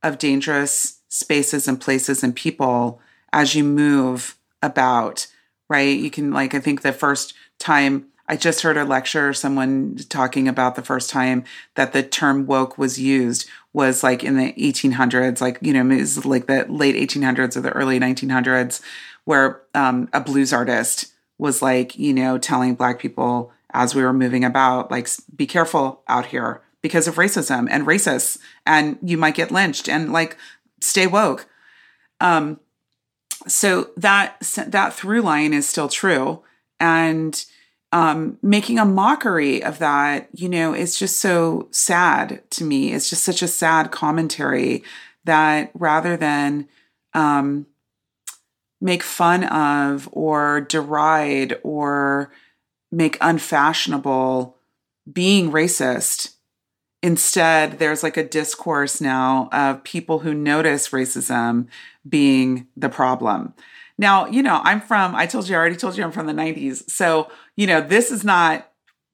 of 0.03 0.19
dangerous 0.19 1.01
spaces 1.09 1.67
and 1.67 1.81
places 1.81 2.23
and 2.23 2.37
people 2.37 3.01
as 3.33 3.55
you 3.55 3.65
move 3.65 4.37
about 4.63 5.27
right 5.69 5.99
you 5.99 6.11
can 6.11 6.33
like 6.33 6.55
i 6.55 6.61
think 6.61 6.83
the 6.83 6.93
first 6.93 7.35
time 7.59 8.07
I 8.29 8.37
just 8.37 8.63
heard 8.63 8.77
a 8.77 8.85
lecture, 8.85 9.33
someone 9.33 9.97
talking 10.09 10.49
about 10.49 10.75
the 10.75 10.83
first 10.83 11.11
time 11.11 11.45
that 11.77 11.93
the 11.93 12.03
term 12.03 12.47
woke 12.47 12.77
was 12.77 12.99
used 12.99 13.49
was 13.73 14.03
like 14.03 14.25
in 14.25 14.37
the 14.37 14.53
1800s, 14.55 15.41
like, 15.41 15.59
you 15.61 15.73
know, 15.73 15.95
it 15.95 16.01
was 16.01 16.27
like 16.27 16.47
the 16.47 16.67
late 16.69 16.97
1800s 16.97 17.57
or 17.57 17.61
the 17.61 17.71
early 17.71 18.01
1900s 18.01 18.81
where 19.25 19.63
um, 19.75 20.09
a 20.13 20.21
blues 20.21 20.53
artist 20.53 21.13
was 21.39 21.63
like, 21.63 21.99
you 21.99 22.13
know, 22.13 22.39
telling 22.39 22.75
black 22.75 22.99
people 22.99 23.53
as 23.71 23.95
we 23.95 24.03
were 24.03 24.13
moving 24.13 24.45
about, 24.45 24.91
like, 24.91 25.09
be 25.35 25.47
careful 25.47 26.03
out 26.09 26.27
here 26.27 26.63
because 26.81 27.07
of 27.07 27.17
racism 27.17 27.69
and 27.71 27.87
racists, 27.87 28.39
and 28.65 28.99
you 29.03 29.19
might 29.19 29.35
get 29.35 29.51
lynched, 29.51 29.89
and 29.89 30.13
like, 30.13 30.37
stay 30.81 31.07
woke. 31.07 31.47
Um, 32.21 32.61
so 33.47 33.91
that 33.97 34.41
that 34.69 34.95
through 34.95 35.23
line 35.23 35.53
is 35.53 35.69
still 35.69 35.89
true, 35.89 36.43
and 36.81 37.45
um, 37.93 38.39
making 38.43 38.79
a 38.79 38.85
mockery 38.85 39.63
of 39.63 39.79
that, 39.79 40.29
you 40.33 40.49
know, 40.49 40.75
is 40.75 40.99
just 40.99 41.19
so 41.19 41.69
sad 41.71 42.43
to 42.51 42.65
me. 42.65 42.93
It's 42.93 43.09
just 43.09 43.25
such 43.25 43.43
a 43.43 43.49
sad 43.49 43.91
commentary 43.91 44.83
that 45.25 45.71
rather 45.75 46.17
than 46.17 46.69
um, 47.15 47.67
make 48.81 49.03
fun 49.03 49.45
of 49.45 50.09
or 50.13 50.61
deride 50.69 51.59
or 51.63 52.31
make 52.91 53.19
unfashionable 53.21 54.57
being 55.11 55.51
racist. 55.51 56.36
Instead, 57.03 57.79
there's 57.79 58.03
like 58.03 58.17
a 58.17 58.27
discourse 58.27 59.01
now 59.01 59.49
of 59.53 59.85
people 59.85 60.21
who 60.21 60.35
notice 60.35 60.91
racism 60.91 61.69
being 62.09 62.67
the 62.77 62.89
problem. 62.89 63.55
Now, 63.99 64.27
you 64.27 64.43
know, 64.43 64.61
I'm 64.65 64.81
from, 64.81 65.15
I 65.15 65.27
told 65.27 65.49
you, 65.49 65.55
I 65.55 65.59
already 65.59 65.77
told 65.77 65.97
you 65.97 66.05
I'm 66.05 66.13
from 66.13 66.27
the 66.27 66.33
90s. 66.33 66.91
So, 66.91 67.31
you 67.57 67.67
know, 67.67 67.81
this 67.81 68.11
is 68.11 68.25
not 68.25 68.71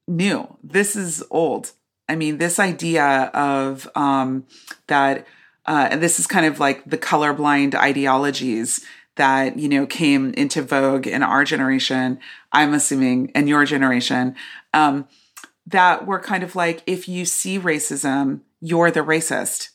new. 0.07 0.57
This 0.63 0.95
is 0.95 1.23
old. 1.29 1.71
I 2.09 2.15
mean, 2.15 2.37
this 2.37 2.59
idea 2.59 3.05
of 3.33 3.89
um, 3.95 4.45
that, 4.87 5.25
uh, 5.65 5.87
and 5.91 6.01
this 6.01 6.19
is 6.19 6.27
kind 6.27 6.45
of 6.45 6.59
like 6.59 6.83
the 6.85 6.97
colorblind 6.97 7.75
ideologies 7.75 8.85
that 9.15 9.57
you 9.59 9.69
know 9.69 9.85
came 9.85 10.33
into 10.33 10.61
vogue 10.61 11.05
in 11.05 11.21
our 11.21 11.43
generation 11.43 12.19
i'm 12.51 12.73
assuming 12.73 13.31
and 13.35 13.47
your 13.47 13.65
generation 13.65 14.35
um, 14.73 15.07
that 15.67 16.05
were 16.05 16.19
kind 16.19 16.43
of 16.43 16.55
like 16.55 16.83
if 16.85 17.07
you 17.07 17.25
see 17.25 17.59
racism 17.59 18.41
you're 18.59 18.91
the 18.91 19.01
racist 19.01 19.69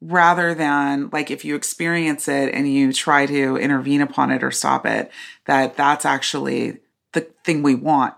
rather 0.00 0.54
than 0.54 1.08
like 1.12 1.30
if 1.30 1.44
you 1.44 1.54
experience 1.54 2.28
it 2.28 2.52
and 2.52 2.68
you 2.68 2.92
try 2.92 3.24
to 3.24 3.56
intervene 3.56 4.00
upon 4.00 4.30
it 4.30 4.42
or 4.42 4.50
stop 4.50 4.84
it 4.84 5.10
that 5.46 5.76
that's 5.76 6.04
actually 6.04 6.78
the 7.12 7.20
thing 7.44 7.62
we 7.62 7.74
want 7.74 8.14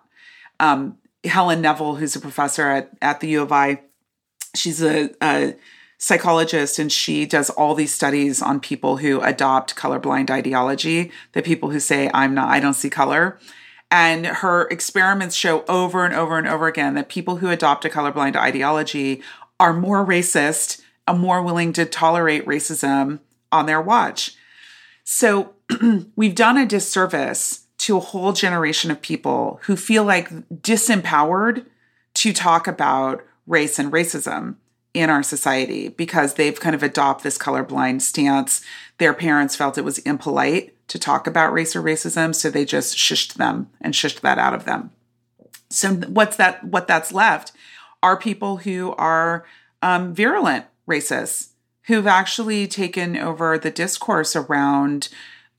um, 0.61 0.97
helen 1.25 1.61
neville 1.61 1.97
who's 1.97 2.17
a 2.17 2.21
professor 2.21 2.69
at, 2.69 2.91
at 3.01 3.21
the 3.21 3.29
u 3.29 3.43
of 3.43 3.53
i 3.53 3.81
she's 4.55 4.83
a, 4.83 5.11
a 5.23 5.55
psychologist 6.05 6.79
and 6.79 6.93
she 6.93 7.25
does 7.25 7.49
all 7.51 7.75
these 7.75 7.95
studies 7.95 8.43
on 8.43 8.61
people 8.61 8.99
who 8.99 9.23
adopt 9.23 9.75
colorblind 9.75 10.29
ideology, 10.29 11.11
the 11.33 11.41
people 11.41 11.71
who 11.71 11.81
say, 11.81 12.11
I'm 12.13 12.35
not, 12.35 12.49
I 12.49 12.61
don't 12.61 12.75
see 12.75 12.91
color. 12.91 13.39
And 13.95 14.27
her 14.27 14.67
experiments 14.73 15.37
show 15.37 15.65
over 15.69 16.05
and 16.05 16.13
over 16.13 16.37
and 16.37 16.49
over 16.49 16.67
again 16.67 16.95
that 16.95 17.09
people 17.09 17.37
who 17.37 17.49
adopt 17.49 17.85
a 17.85 17.89
colorblind 17.89 18.35
ideology 18.35 19.23
are 19.61 19.73
more 19.73 20.05
racist 20.05 20.83
and 21.07 21.21
more 21.21 21.41
willing 21.41 21.73
to 21.75 21.85
tolerate 21.85 22.45
racism 22.45 23.21
on 23.53 23.67
their 23.67 23.81
watch. 23.81 24.35
So 25.05 25.55
we've 26.17 26.35
done 26.35 26.59
a 26.59 26.67
disservice 26.67 27.67
to 27.79 27.97
a 27.97 28.01
whole 28.01 28.33
generation 28.33 28.91
of 28.91 29.01
people 29.01 29.61
who 29.63 29.77
feel 29.77 30.03
like 30.03 30.29
disempowered 30.51 31.65
to 32.15 32.33
talk 32.33 32.67
about 32.67 33.25
race 33.47 33.79
and 33.79 33.93
racism 33.93 34.57
in 34.93 35.09
our 35.09 35.23
society 35.23 35.87
because 35.87 36.35
they've 36.35 36.59
kind 36.59 36.75
of 36.75 36.83
adopt 36.83 37.23
this 37.23 37.39
colorblind 37.39 38.03
stance. 38.03 38.61
Their 38.99 39.15
parents 39.15 39.55
felt 39.55 39.79
it 39.79 39.85
was 39.85 39.99
impolite 39.99 40.74
to 40.89 40.99
talk 40.99 41.27
about 41.27 41.53
race 41.53 41.75
or 41.75 41.83
racism, 41.83 42.35
so 42.35 42.51
they 42.51 42.65
just 42.65 42.97
shushed 42.97 43.35
them 43.35 43.71
and 43.81 43.95
shushed 43.95 44.21
that 44.21 44.39
out 44.39 44.55
of 44.55 44.65
them. 44.65 44.91
So 45.71 45.95
what's 45.95 46.37
that? 46.37 46.65
What 46.65 46.87
that's 46.87 47.13
left 47.13 47.53
are 48.03 48.17
people 48.17 48.59
who 48.59 48.93
are 48.93 49.45
um, 49.83 50.15
virulent 50.15 50.67
racists 50.89 51.49
who've 51.87 52.07
actually 52.07 52.67
taken 52.67 53.17
over 53.17 53.59
the 53.59 53.71
discourse 53.71 54.37
around, 54.37 55.09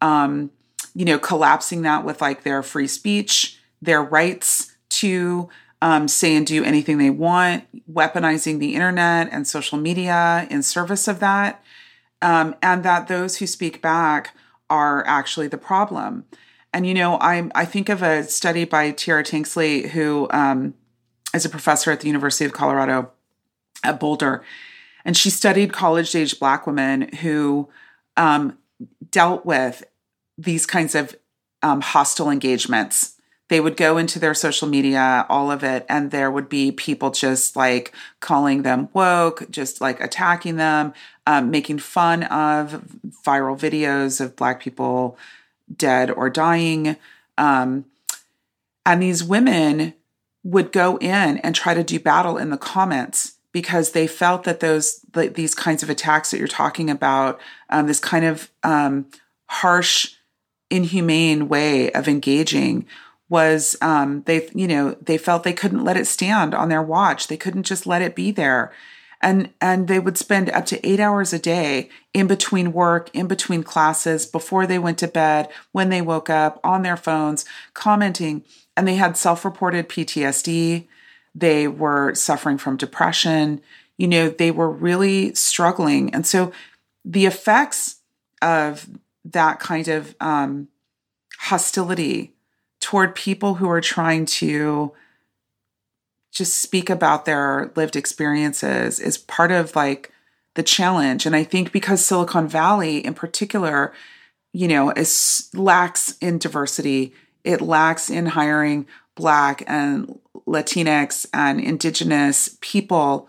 um, 0.02 0.52
you 0.94 1.06
know, 1.06 1.20
collapsing 1.20 1.82
that 1.84 2.06
with 2.06 2.22
like 2.22 2.44
their 2.44 2.64
free 2.64 2.88
speech, 2.88 3.60
their 3.82 4.02
rights 4.02 4.76
to 4.90 5.50
um, 5.82 6.08
say 6.08 6.36
and 6.36 6.48
do 6.48 6.64
anything 6.64 6.98
they 6.98 7.10
want, 7.10 7.66
weaponizing 7.92 8.60
the 8.60 8.76
internet 8.76 9.30
and 9.32 9.48
social 9.48 9.78
media 9.78 10.48
in 10.50 10.64
service 10.64 11.08
of 11.08 11.20
that, 11.20 11.64
um, 12.22 12.56
and 12.62 12.84
that 12.84 13.08
those 13.08 13.38
who 13.38 13.48
speak 13.48 13.82
back 13.82 14.36
are 14.70 15.06
actually 15.06 15.48
the 15.48 15.58
problem. 15.58 16.26
And 16.74 16.86
you 16.86 16.94
know, 16.94 17.18
I 17.20 17.50
I 17.56 17.66
think 17.66 17.90
of 17.90 18.02
a 18.02 18.24
study 18.24 18.66
by 18.66 18.92
Tiera 18.92 19.24
Tanksley, 19.24 19.90
who 19.90 20.28
um, 20.32 20.74
is 21.34 21.46
a 21.46 21.50
professor 21.50 21.92
at 21.92 22.02
the 22.02 22.08
University 22.08 22.46
of 22.46 22.54
Colorado 22.54 23.12
at 23.84 24.00
Boulder, 24.00 24.44
and 25.04 25.16
she 25.16 25.30
studied 25.30 25.72
college-age 25.72 26.40
Black 26.40 26.68
women 26.68 27.14
who 27.18 27.70
um, 28.18 28.58
dealt 29.12 29.46
with 29.46 29.84
these 30.38 30.66
kinds 30.66 30.96
of 30.96 31.16
um, 31.62 31.82
hostile 31.82 32.30
engagements 32.30 33.15
they 33.48 33.60
would 33.60 33.78
go 33.78 33.98
into 33.98 34.18
their 34.18 34.34
social 34.34 34.68
media, 34.68 35.26
all 35.30 35.52
of 35.52 35.64
it, 35.64 35.86
and 35.88 36.10
there 36.10 36.32
would 36.32 36.50
be 36.50 36.72
people 36.72 37.12
just 37.12 37.56
like 37.56 37.94
calling 38.20 38.64
them 38.64 38.90
woke, 38.94 39.50
just 39.52 39.82
like 39.82 40.00
attacking 40.00 40.56
them, 40.56 40.94
um, 41.28 41.52
making 41.52 41.78
fun 41.78 42.24
of 42.24 42.84
viral 43.26 43.58
videos 43.58 44.20
of 44.20 44.36
Black 44.36 44.60
people 44.60 45.18
dead 45.76 46.10
or 46.10 46.30
dying. 46.30 46.98
Um, 47.38 47.86
and 48.86 49.02
these 49.02 49.24
women 49.24 49.94
would 50.44 50.72
go 50.72 50.98
in 50.98 51.38
and 51.40 51.56
try 51.56 51.74
to 51.74 51.84
do 51.84 52.00
battle 52.00 52.38
in 52.38 52.50
the 52.50 52.58
comments 52.58 53.34
because 53.52 53.92
they 53.92 54.08
felt 54.08 54.44
that 54.44 54.60
those 54.60 55.02
like, 55.16 55.36
these 55.36 55.56
kinds 55.56 55.82
of 55.82 55.90
attacks 55.90 56.32
that 56.32 56.40
you're 56.40 56.48
talking 56.48 56.90
about, 56.90 57.40
um, 57.70 57.88
this 57.88 58.00
kind 58.00 58.26
of 58.26 58.50
um, 58.64 59.06
harsh, 59.48 60.16
inhumane 60.70 61.48
way 61.48 61.92
of 61.92 62.08
engaging 62.08 62.86
was 63.30 63.76
um, 63.82 64.24
they 64.24 64.50
you 64.54 64.68
know 64.68 64.96
they 65.02 65.18
felt 65.18 65.44
they 65.44 65.54
couldn't 65.54 65.84
let 65.84 65.98
it 65.98 66.08
stand 66.08 66.54
on 66.54 66.70
their 66.70 66.84
watch. 66.84 67.28
They 67.28 67.38
couldn't 67.38 67.64
just 67.64 67.88
let 67.88 68.02
it 68.02 68.16
be 68.16 68.32
there. 68.32 68.72
And 69.22 69.52
and 69.60 69.88
they 69.88 70.00
would 70.00 70.18
spend 70.18 70.50
up 70.52 70.66
to 70.68 70.88
eight 70.88 71.00
hours 71.00 71.34
a 71.34 71.40
day 71.40 71.90
in 72.14 72.28
between 72.28 72.74
work 72.74 73.10
in 73.14 73.28
between 73.28 73.64
classes 73.64 74.26
before 74.26 74.68
they 74.68 74.78
went 74.78 75.00
to 75.00 75.08
bed 75.08 75.50
when 75.72 75.90
they 75.90 76.02
woke 76.02 76.30
up 76.30 76.60
on 76.64 76.84
their 76.84 76.98
phones 76.98 77.46
commenting. 77.74 78.44
And 78.78 78.88
they 78.88 78.96
had 78.96 79.18
self-reported 79.18 79.88
ptsd 79.88 80.88
they 81.36 81.68
were 81.68 82.16
suffering 82.16 82.58
from 82.58 82.78
depression. 82.78 83.62
You 83.98 84.08
know 84.08 84.30
they 84.30 84.52
were 84.52 84.70
really 84.70 85.34
struggling. 85.36 86.14
And 86.14 86.26
so 86.26 86.52
the 87.04 87.26
effects 87.26 87.98
of 88.42 88.88
that 89.26 89.60
kind 89.60 89.88
of 89.88 90.16
um, 90.20 90.70
hostility 91.40 92.35
toward 92.86 93.16
people 93.16 93.56
who 93.56 93.68
are 93.68 93.82
trying 93.82 94.28
to 94.28 94.94
just 96.32 96.62
speak 96.62 96.88
about 96.88 97.26
their 97.26 97.72
lived 97.76 97.96
experiences 97.96 99.00
is 99.00 99.18
part 99.18 99.52
of 99.52 99.76
like 99.76 100.12
the 100.54 100.62
challenge. 100.62 101.26
And 101.26 101.36
i 101.36 101.44
think 101.44 101.72
because 101.72 102.06
silicon 102.06 102.48
valley 102.48 103.04
in 103.04 103.16
particular 103.16 103.92
you 104.54 104.68
know 104.68 104.92
is 104.92 105.50
lacks 105.56 106.16
in 106.20 106.38
diversity 106.38 107.12
it 107.44 107.60
lacks 107.60 108.12
in 108.12 108.28
hiring 108.28 108.86
black 109.16 109.64
and 109.66 110.20
latinx 110.46 111.26
and 111.34 111.60
indigenous 111.60 112.56
people 112.62 113.28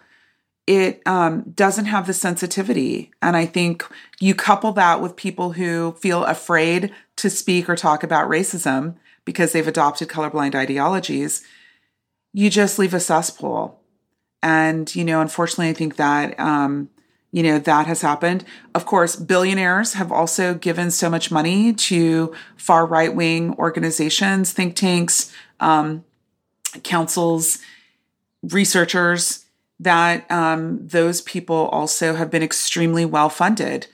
it 0.67 1.01
um, 1.07 1.43
doesn't 1.55 1.85
have 1.87 2.07
the 2.07 2.13
sensitivity. 2.13 3.11
And 3.23 3.39
i 3.39 3.47
think 3.47 3.87
you 4.21 4.35
couple 4.35 4.73
that 4.73 5.01
with 5.01 5.17
people 5.17 5.53
who 5.53 5.93
feel 5.93 6.25
afraid 6.25 6.93
to 7.17 7.31
speak 7.31 7.71
or 7.71 7.75
talk 7.77 8.03
about 8.03 8.29
racism 8.29 8.97
because 9.27 9.53
they've 9.53 9.69
adopted 9.69 10.09
colorblind 10.09 10.55
ideologies, 10.55 11.45
you 12.33 12.49
just 12.49 12.79
leave 12.79 12.95
a 12.95 13.01
cesspool. 13.01 13.79
And, 14.43 14.95
you 14.95 15.05
know, 15.05 15.21
unfortunately, 15.21 15.69
I 15.69 15.75
think 15.75 15.97
that, 15.97 16.39
um, 16.41 16.89
you 17.33 17.43
know, 17.43 17.59
that 17.59 17.87
has 17.87 18.01
happened. 18.01 18.45
Of 18.75 18.87
course, 18.87 19.17
billionaires 19.17 19.95
have 19.95 20.11
also 20.11 20.55
given 20.55 20.91
so 20.91 21.11
much 21.11 21.31
money 21.31 21.75
to 21.75 22.35
far 22.57 22.87
right 22.87 23.15
wing 23.15 23.55
organizations, 23.59 24.53
think 24.53 24.77
tanks, 24.77 25.33
um, 25.61 26.05
councils, 26.83 27.59
researchers, 28.43 29.45
that 29.81 30.31
um, 30.31 30.87
those 30.87 31.21
people 31.21 31.69
also 31.69 32.15
have 32.15 32.31
been 32.31 32.43
extremely 32.43 33.05
well 33.05 33.29
funded 33.29 33.89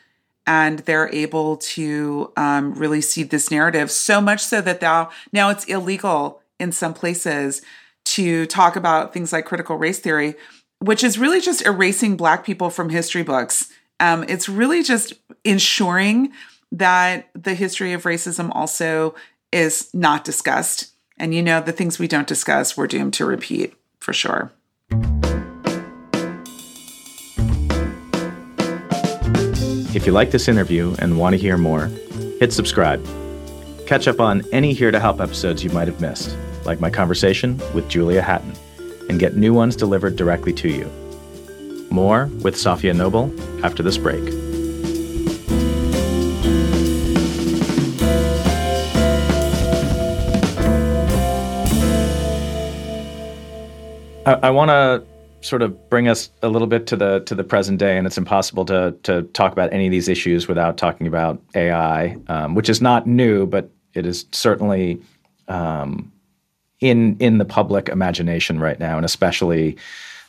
and 0.46 0.80
they're 0.80 1.12
able 1.14 1.56
to 1.56 2.32
um, 2.36 2.74
really 2.74 3.00
seed 3.00 3.30
this 3.30 3.50
narrative 3.50 3.90
so 3.90 4.20
much 4.20 4.42
so 4.42 4.60
that 4.60 4.82
now 4.82 5.10
now 5.32 5.50
it's 5.50 5.64
illegal 5.64 6.42
in 6.58 6.72
some 6.72 6.94
places 6.94 7.62
to 8.04 8.46
talk 8.46 8.76
about 8.76 9.12
things 9.12 9.32
like 9.32 9.44
critical 9.44 9.76
race 9.76 9.98
theory 9.98 10.34
which 10.80 11.04
is 11.04 11.18
really 11.18 11.40
just 11.40 11.64
erasing 11.64 12.16
black 12.16 12.44
people 12.44 12.70
from 12.70 12.88
history 12.88 13.22
books 13.22 13.70
um, 14.00 14.24
it's 14.28 14.48
really 14.48 14.82
just 14.82 15.12
ensuring 15.44 16.32
that 16.72 17.28
the 17.34 17.54
history 17.54 17.92
of 17.92 18.02
racism 18.02 18.50
also 18.52 19.14
is 19.52 19.92
not 19.94 20.24
discussed. 20.24 20.92
And 21.18 21.34
you 21.34 21.42
know, 21.42 21.60
the 21.60 21.72
things 21.72 21.98
we 21.98 22.08
don't 22.08 22.26
discuss, 22.26 22.76
we're 22.76 22.86
doomed 22.86 23.14
to 23.14 23.24
repeat 23.24 23.74
for 24.00 24.12
sure. 24.12 24.50
If 29.94 30.06
you 30.06 30.12
like 30.12 30.30
this 30.30 30.48
interview 30.48 30.96
and 31.00 31.18
want 31.18 31.34
to 31.34 31.38
hear 31.38 31.58
more, 31.58 31.88
hit 32.40 32.50
subscribe. 32.50 33.06
Catch 33.86 34.08
up 34.08 34.20
on 34.20 34.42
any 34.50 34.72
Here 34.72 34.90
to 34.90 34.98
Help 34.98 35.20
episodes 35.20 35.62
you 35.62 35.68
might 35.68 35.86
have 35.86 36.00
missed, 36.00 36.34
like 36.64 36.80
my 36.80 36.88
conversation 36.88 37.58
with 37.74 37.90
Julia 37.90 38.22
Hatton, 38.22 38.54
and 39.10 39.20
get 39.20 39.36
new 39.36 39.52
ones 39.52 39.76
delivered 39.76 40.16
directly 40.16 40.54
to 40.54 40.70
you. 40.70 40.86
More 41.90 42.30
with 42.40 42.54
Safiya 42.54 42.96
Noble 42.96 43.30
after 43.62 43.82
this 43.82 43.98
break. 43.98 44.22
I, 54.24 54.48
I 54.48 54.50
want 54.50 54.70
to 54.70 55.11
sort 55.42 55.60
of 55.60 55.90
bring 55.90 56.08
us 56.08 56.30
a 56.42 56.48
little 56.48 56.68
bit 56.68 56.86
to 56.86 56.96
the 56.96 57.20
to 57.20 57.34
the 57.34 57.44
present 57.44 57.78
day, 57.78 57.98
and 57.98 58.06
it's 58.06 58.18
impossible 58.18 58.64
to 58.66 58.96
to 59.02 59.22
talk 59.34 59.52
about 59.52 59.72
any 59.72 59.86
of 59.86 59.90
these 59.90 60.08
issues 60.08 60.48
without 60.48 60.78
talking 60.78 61.06
about 61.06 61.42
AI, 61.54 62.16
um, 62.28 62.54
which 62.54 62.68
is 62.68 62.80
not 62.80 63.06
new, 63.06 63.46
but 63.46 63.70
it 63.94 64.06
is 64.06 64.24
certainly 64.32 65.00
um, 65.48 66.10
in 66.80 67.16
in 67.18 67.38
the 67.38 67.44
public 67.44 67.88
imagination 67.88 68.60
right 68.60 68.78
now, 68.78 68.96
and 68.96 69.04
especially 69.04 69.76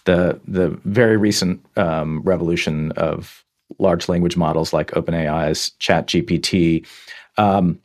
the 0.05 0.39
the 0.47 0.69
very 0.85 1.17
recent 1.17 1.63
um, 1.77 2.21
revolution 2.23 2.91
of 2.93 3.43
large 3.79 4.09
language 4.09 4.35
models 4.35 4.73
like 4.73 4.91
OpenAI's 4.91 5.71
ChatGPT. 5.79 6.85
Um, 7.37 7.79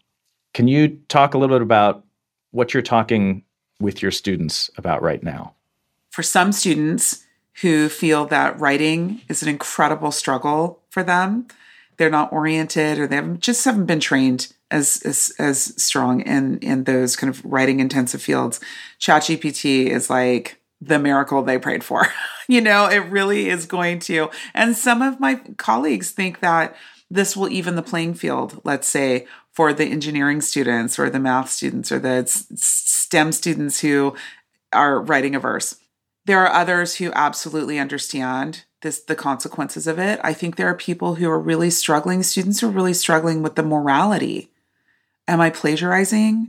can 0.55 0.69
you 0.69 0.89
talk 1.09 1.35
a 1.35 1.39
little 1.39 1.57
bit 1.57 1.63
about 1.63 2.05
what 2.51 2.75
you're 2.75 2.83
talking 2.83 3.45
with 3.81 4.03
your 4.03 4.11
students 4.11 4.71
about 4.77 5.03
right 5.03 5.23
now? 5.23 5.55
For 6.19 6.25
some 6.25 6.51
students 6.51 7.25
who 7.61 7.89
feel 7.89 8.27
that 8.27 8.59
writing 8.59 9.21
is 9.29 9.41
an 9.45 9.49
incredible 9.49 10.11
struggle 10.11 10.83
for 10.91 11.05
them, 11.05 11.47
they're 11.97 12.11
not 12.11 12.33
oriented 12.33 12.99
or 12.99 13.07
they 13.07 13.15
haven't, 13.15 13.39
just 13.39 13.65
haven't 13.65 13.87
been 13.87 14.01
trained 14.01 14.53
as, 14.69 15.01
as 15.05 15.33
as 15.39 15.81
strong 15.81 16.23
in 16.23 16.59
in 16.59 16.83
those 16.83 17.15
kind 17.15 17.31
of 17.33 17.45
writing 17.45 17.79
intensive 17.79 18.21
fields. 18.21 18.59
ChatGPT 18.99 19.87
is 19.87 20.11
like 20.11 20.61
the 20.81 20.99
miracle 20.99 21.41
they 21.45 21.57
prayed 21.57 21.85
for. 21.85 22.09
you 22.49 22.63
know, 22.63 22.87
it 22.87 23.09
really 23.13 23.49
is 23.49 23.67
going 23.67 24.01
to. 24.01 24.29
And 24.55 24.77
some 24.77 25.03
of 25.03 25.21
my 25.21 25.37
colleagues 25.57 26.11
think 26.11 26.41
that 26.41 26.75
this 27.09 27.37
will 27.37 27.49
even 27.49 27.77
the 27.77 27.81
playing 27.81 28.15
field, 28.15 28.61
let's 28.65 28.89
say, 28.89 29.29
for 29.53 29.73
the 29.73 29.85
engineering 29.85 30.41
students 30.41 30.99
or 30.99 31.11
the 31.11 31.21
math 31.21 31.49
students 31.49 31.93
or 31.93 32.01
the 32.01 32.25
STEM 32.27 33.31
students 33.31 33.79
who 33.79 34.17
are 34.73 35.01
writing 35.01 35.37
a 35.37 35.39
verse. 35.39 35.77
There 36.29 36.45
are 36.45 36.53
others 36.53 36.97
who 36.97 37.11
absolutely 37.15 37.79
understand 37.79 38.65
this 38.83 39.01
the 39.01 39.15
consequences 39.15 39.87
of 39.87 39.99
it. 39.99 40.21
I 40.23 40.35
think 40.35 40.57
there 40.57 40.69
are 40.69 40.75
people 40.75 41.15
who 41.15 41.31
are 41.31 41.41
really 41.41 41.71
struggling, 41.71 42.23
students 42.23 42.63
are 42.63 42.69
really 42.69 42.93
struggling 42.93 43.43
with 43.43 43.55
the 43.55 43.63
morality. 43.63 44.51
Am 45.27 45.41
I 45.41 45.49
plagiarizing? 45.49 46.49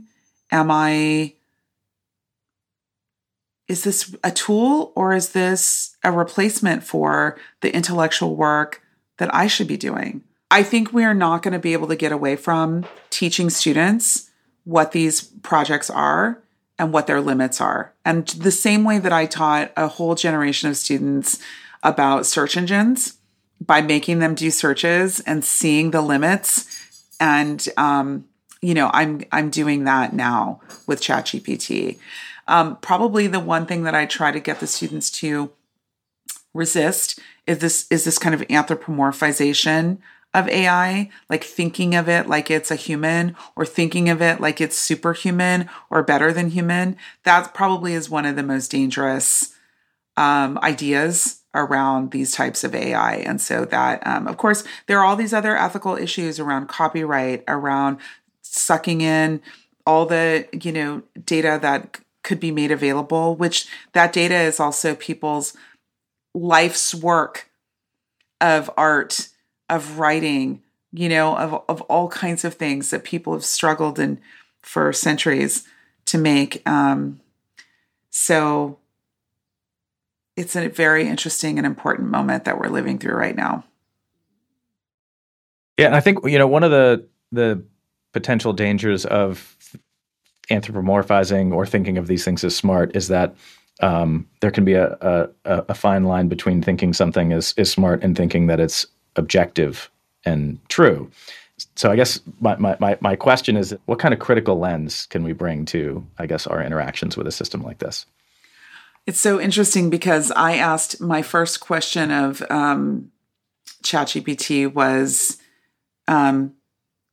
Am 0.52 0.70
I 0.70 1.32
is 3.68 3.84
this 3.84 4.14
a 4.22 4.30
tool 4.30 4.92
or 4.94 5.14
is 5.14 5.30
this 5.30 5.96
a 6.04 6.12
replacement 6.12 6.84
for 6.84 7.38
the 7.62 7.74
intellectual 7.74 8.36
work 8.36 8.82
that 9.16 9.34
I 9.34 9.46
should 9.46 9.66
be 9.66 9.78
doing? 9.78 10.22
I 10.50 10.62
think 10.62 10.92
we 10.92 11.04
are 11.04 11.14
not 11.14 11.42
going 11.42 11.54
to 11.54 11.58
be 11.58 11.72
able 11.72 11.88
to 11.88 11.96
get 11.96 12.12
away 12.12 12.36
from 12.36 12.84
teaching 13.08 13.48
students 13.48 14.28
what 14.64 14.92
these 14.92 15.22
projects 15.22 15.88
are 15.88 16.42
and 16.80 16.92
what 16.92 17.06
their 17.06 17.20
limits 17.20 17.60
are. 17.60 17.92
And 18.04 18.26
the 18.26 18.50
same 18.50 18.82
way 18.82 18.98
that 18.98 19.12
I 19.12 19.26
taught 19.26 19.72
a 19.76 19.86
whole 19.86 20.14
generation 20.14 20.68
of 20.68 20.76
students 20.76 21.38
about 21.82 22.26
search 22.26 22.56
engines 22.56 23.18
by 23.60 23.80
making 23.82 24.18
them 24.18 24.34
do 24.34 24.50
searches 24.50 25.20
and 25.20 25.44
seeing 25.44 25.90
the 25.90 26.02
limits 26.02 26.66
and 27.20 27.68
um, 27.76 28.24
you 28.62 28.74
know 28.74 28.90
i'm 28.92 29.22
i'm 29.32 29.48
doing 29.48 29.84
that 29.84 30.12
now 30.12 30.60
with 30.86 31.00
chatgpt 31.00 31.98
um, 32.50 32.78
probably 32.78 33.28
the 33.28 33.38
one 33.38 33.64
thing 33.64 33.84
that 33.84 33.94
I 33.94 34.06
try 34.06 34.32
to 34.32 34.40
get 34.40 34.58
the 34.58 34.66
students 34.66 35.08
to 35.12 35.52
resist 36.52 37.20
is 37.46 37.58
this 37.58 37.86
is 37.90 38.04
this 38.04 38.18
kind 38.18 38.34
of 38.34 38.40
anthropomorphization 38.48 39.98
of 40.32 40.48
AI, 40.48 41.10
like 41.28 41.42
thinking 41.42 41.94
of 41.94 42.08
it 42.08 42.28
like 42.28 42.50
it's 42.50 42.70
a 42.70 42.76
human 42.76 43.34
or 43.56 43.66
thinking 43.66 44.08
of 44.08 44.22
it 44.22 44.40
like 44.40 44.60
it's 44.60 44.78
superhuman 44.78 45.68
or 45.90 46.02
better 46.02 46.32
than 46.32 46.50
human. 46.50 46.96
That 47.24 47.52
probably 47.52 47.94
is 47.94 48.08
one 48.08 48.26
of 48.26 48.36
the 48.36 48.42
most 48.42 48.70
dangerous 48.70 49.54
um, 50.16 50.58
ideas 50.62 51.40
around 51.54 52.12
these 52.12 52.32
types 52.32 52.62
of 52.62 52.74
AI. 52.74 53.14
And 53.16 53.40
so 53.40 53.64
that, 53.64 54.06
um, 54.06 54.28
of 54.28 54.36
course, 54.36 54.62
there 54.86 54.98
are 55.00 55.04
all 55.04 55.16
these 55.16 55.34
other 55.34 55.56
ethical 55.56 55.96
issues 55.96 56.38
around 56.38 56.68
copyright, 56.68 57.42
around 57.48 57.98
sucking 58.42 59.00
in 59.00 59.40
all 59.86 60.06
the, 60.06 60.46
you 60.52 60.70
know, 60.70 61.02
data 61.24 61.58
that 61.60 62.00
could 62.22 62.38
be 62.38 62.52
made 62.52 62.70
available, 62.70 63.34
which 63.34 63.66
that 63.92 64.12
data 64.12 64.36
is 64.36 64.60
also 64.60 64.94
people's 64.94 65.56
life's 66.34 66.94
work 66.94 67.50
of 68.40 68.70
art, 68.76 69.29
of 69.70 69.98
writing, 69.98 70.62
you 70.92 71.08
know, 71.08 71.36
of, 71.36 71.62
of 71.68 71.80
all 71.82 72.08
kinds 72.08 72.44
of 72.44 72.54
things 72.54 72.90
that 72.90 73.04
people 73.04 73.32
have 73.32 73.44
struggled 73.44 73.98
in 73.98 74.20
for 74.62 74.92
centuries 74.92 75.66
to 76.06 76.18
make. 76.18 76.62
Um, 76.68 77.20
so 78.10 78.78
it's 80.36 80.56
a 80.56 80.68
very 80.68 81.06
interesting 81.06 81.58
and 81.58 81.66
important 81.66 82.10
moment 82.10 82.44
that 82.44 82.58
we're 82.58 82.68
living 82.68 82.98
through 82.98 83.14
right 83.14 83.36
now. 83.36 83.64
Yeah, 85.78 85.86
and 85.86 85.96
I 85.96 86.00
think 86.00 86.18
you 86.26 86.38
know 86.38 86.46
one 86.46 86.62
of 86.62 86.70
the 86.70 87.06
the 87.32 87.64
potential 88.12 88.52
dangers 88.52 89.06
of 89.06 89.56
anthropomorphizing 90.50 91.54
or 91.54 91.64
thinking 91.64 91.96
of 91.96 92.06
these 92.06 92.24
things 92.24 92.42
as 92.44 92.56
smart 92.56 92.94
is 92.96 93.08
that 93.08 93.36
um, 93.80 94.28
there 94.40 94.50
can 94.50 94.64
be 94.64 94.74
a, 94.74 94.96
a, 95.00 95.28
a, 95.44 95.74
fine 95.74 96.04
line 96.04 96.28
between 96.28 96.60
thinking 96.60 96.92
something 96.92 97.32
is, 97.32 97.54
is 97.56 97.70
smart 97.70 98.02
and 98.02 98.14
thinking 98.16 98.46
that 98.48 98.60
it's 98.60 98.84
objective 99.16 99.90
and 100.24 100.58
true. 100.68 101.10
So 101.76 101.90
I 101.90 101.96
guess 101.96 102.20
my, 102.40 102.56
my, 102.56 102.96
my 103.00 103.16
question 103.16 103.56
is 103.56 103.76
what 103.86 103.98
kind 103.98 104.14
of 104.14 104.20
critical 104.20 104.58
lens 104.58 105.06
can 105.06 105.22
we 105.22 105.32
bring 105.32 105.64
to, 105.66 106.06
I 106.18 106.26
guess, 106.26 106.46
our 106.46 106.62
interactions 106.62 107.16
with 107.16 107.26
a 107.26 107.32
system 107.32 107.62
like 107.62 107.78
this? 107.78 108.06
It's 109.06 109.20
so 109.20 109.40
interesting 109.40 109.90
because 109.90 110.30
I 110.32 110.56
asked 110.56 111.00
my 111.00 111.22
first 111.22 111.60
question 111.60 112.10
of 112.10 112.42
um, 112.50 113.10
ChatGPT 113.82 114.72
was, 114.72 115.38
um, 116.06 116.54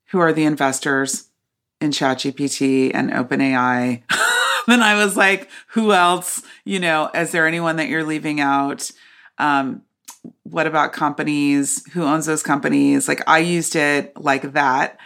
who 0.08 0.20
are 0.20 0.34
the 0.34 0.46
investors? 0.46 1.28
in 1.80 1.92
ChatGPT 1.92 2.92
and 2.94 3.12
OpenAI. 3.12 4.02
then 4.68 4.82
I 4.82 4.96
was 4.96 5.16
like, 5.16 5.50
who 5.68 5.94
else? 5.94 6.42
You 6.66 6.80
know, 6.80 7.10
is 7.14 7.32
there 7.32 7.48
anyone 7.48 7.78
that 7.78 7.88
you're 7.88 8.04
leaving 8.04 8.40
out? 8.40 8.90
Um, 9.38 9.84
what 10.44 10.68
about 10.68 10.94
companies? 10.94 11.90
Who 11.92 12.04
owns 12.04 12.26
those 12.26 12.44
companies? 12.44 13.08
Like 13.08 13.22
I 13.28 13.40
used 13.40 13.76
it 13.76 14.16
like 14.20 14.54
that. 14.54 15.00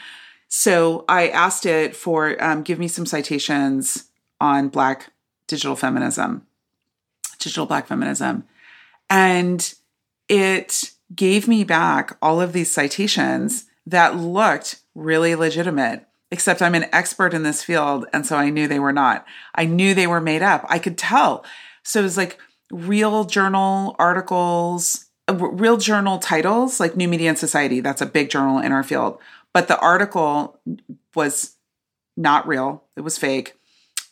So 0.48 1.06
I 1.08 1.30
asked 1.30 1.66
it 1.66 1.96
for 1.96 2.42
um, 2.44 2.64
give 2.64 2.80
me 2.80 2.88
some 2.88 3.06
citations 3.06 4.06
on 4.40 4.70
Black 4.70 5.12
digital 5.48 5.76
feminism, 5.76 6.46
digital 7.40 7.66
Black 7.66 7.88
feminism. 7.88 8.46
And 9.10 9.74
it 10.28 10.92
gave 11.16 11.48
me 11.48 11.64
back 11.64 12.18
all 12.22 12.42
of 12.42 12.54
these 12.54 12.72
citations 12.72 13.66
that 13.86 14.16
looked 14.16 14.82
really 14.96 15.36
legitimate 15.36 16.06
except 16.32 16.62
I'm 16.62 16.76
an 16.76 16.88
expert 16.94 17.34
in 17.34 17.44
this 17.44 17.62
field. 17.62 18.06
And 18.14 18.26
so 18.26 18.38
I 18.38 18.50
knew 18.50 18.68
they 18.68 18.80
were 18.80 18.94
not. 18.94 19.26
I 19.54 19.66
knew 19.66 19.94
they 19.94 20.08
were 20.08 20.22
made 20.22 20.42
up. 20.42 20.66
I 20.70 20.80
could 20.80 20.98
tell. 20.98 21.46
So 21.84 22.00
it 22.00 22.04
was 22.04 22.18
like 22.18 22.40
real 22.72 23.26
journal 23.26 23.96
articles, 24.00 25.10
Uh, 25.28 25.36
real 25.36 25.78
journal 25.78 26.18
titles, 26.18 26.80
like 26.80 26.98
New 26.98 27.08
Media 27.08 27.30
and 27.30 27.38
Society. 27.38 27.80
That's 27.80 28.02
a 28.02 28.06
big 28.06 28.30
journal 28.30 28.60
in 28.60 28.72
our 28.72 28.84
field. 28.84 29.20
But 29.54 29.68
the 29.68 29.80
article 29.80 30.60
was 31.16 31.58
not 32.18 32.48
real, 32.48 32.84
it 32.96 33.02
was 33.02 33.18
fake. 33.18 33.54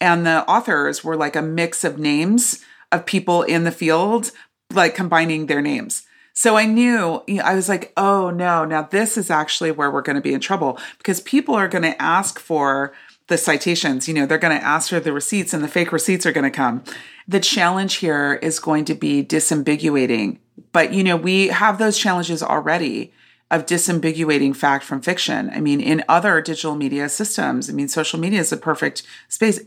And 0.01 0.25
the 0.25 0.47
authors 0.49 1.03
were 1.03 1.17
like 1.17 1.35
a 1.35 1.41
mix 1.41 1.83
of 1.83 1.99
names 1.99 2.63
of 2.91 3.05
people 3.05 3.43
in 3.43 3.63
the 3.63 3.71
field, 3.71 4.31
like 4.73 4.95
combining 4.95 5.45
their 5.45 5.61
names. 5.61 6.03
So 6.33 6.55
I 6.55 6.65
knew, 6.65 7.21
I 7.43 7.53
was 7.53 7.67
like, 7.67 7.91
oh 7.97 8.29
no, 8.29 8.63
now 8.63 8.83
this 8.83 9.17
is 9.17 9.29
actually 9.29 9.71
where 9.71 9.91
we're 9.91 10.01
going 10.01 10.15
to 10.15 10.21
be 10.21 10.33
in 10.33 10.39
trouble 10.39 10.79
because 10.97 11.19
people 11.19 11.53
are 11.53 11.67
going 11.67 11.83
to 11.83 12.01
ask 12.01 12.39
for 12.39 12.93
the 13.29 13.37
citations. 13.37 14.07
You 14.07 14.13
know, 14.13 14.25
they're 14.25 14.37
going 14.37 14.57
to 14.57 14.65
ask 14.65 14.89
for 14.89 14.99
the 14.99 15.13
receipts 15.13 15.53
and 15.53 15.63
the 15.63 15.67
fake 15.67 15.91
receipts 15.91 16.25
are 16.25 16.31
going 16.31 16.51
to 16.51 16.55
come. 16.55 16.83
The 17.27 17.39
challenge 17.39 17.95
here 17.95 18.33
is 18.41 18.59
going 18.59 18.85
to 18.85 18.95
be 18.95 19.23
disambiguating. 19.23 20.39
But, 20.73 20.93
you 20.93 21.03
know, 21.03 21.15
we 21.15 21.47
have 21.47 21.77
those 21.77 21.97
challenges 21.97 22.43
already 22.43 23.13
of 23.49 23.65
disambiguating 23.65 24.55
fact 24.55 24.83
from 24.83 25.01
fiction. 25.01 25.49
I 25.51 25.61
mean, 25.61 25.79
in 25.79 26.03
other 26.09 26.41
digital 26.41 26.75
media 26.75 27.07
systems, 27.07 27.69
I 27.69 27.73
mean, 27.73 27.87
social 27.87 28.19
media 28.19 28.39
is 28.41 28.51
a 28.51 28.57
perfect 28.57 29.03
space. 29.27 29.61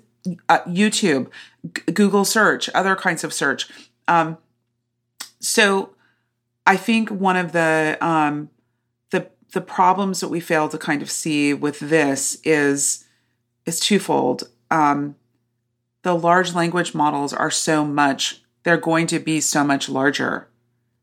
Uh, 0.48 0.60
YouTube, 0.68 1.28
G- 1.74 1.92
Google 1.92 2.24
search, 2.24 2.70
other 2.74 2.94
kinds 2.94 3.24
of 3.24 3.32
search. 3.32 3.68
Um, 4.06 4.38
so, 5.40 5.94
I 6.64 6.76
think 6.76 7.10
one 7.10 7.36
of 7.36 7.50
the 7.50 7.98
um, 8.00 8.48
the 9.10 9.28
the 9.52 9.60
problems 9.60 10.20
that 10.20 10.28
we 10.28 10.38
fail 10.38 10.68
to 10.68 10.78
kind 10.78 11.02
of 11.02 11.10
see 11.10 11.52
with 11.52 11.80
this 11.80 12.38
is 12.44 13.04
is 13.66 13.80
twofold. 13.80 14.48
Um, 14.70 15.16
the 16.02 16.14
large 16.14 16.54
language 16.54 16.94
models 16.94 17.32
are 17.32 17.50
so 17.50 17.84
much; 17.84 18.42
they're 18.62 18.76
going 18.76 19.06
to 19.08 19.18
be 19.18 19.40
so 19.40 19.64
much 19.64 19.88
larger 19.88 20.48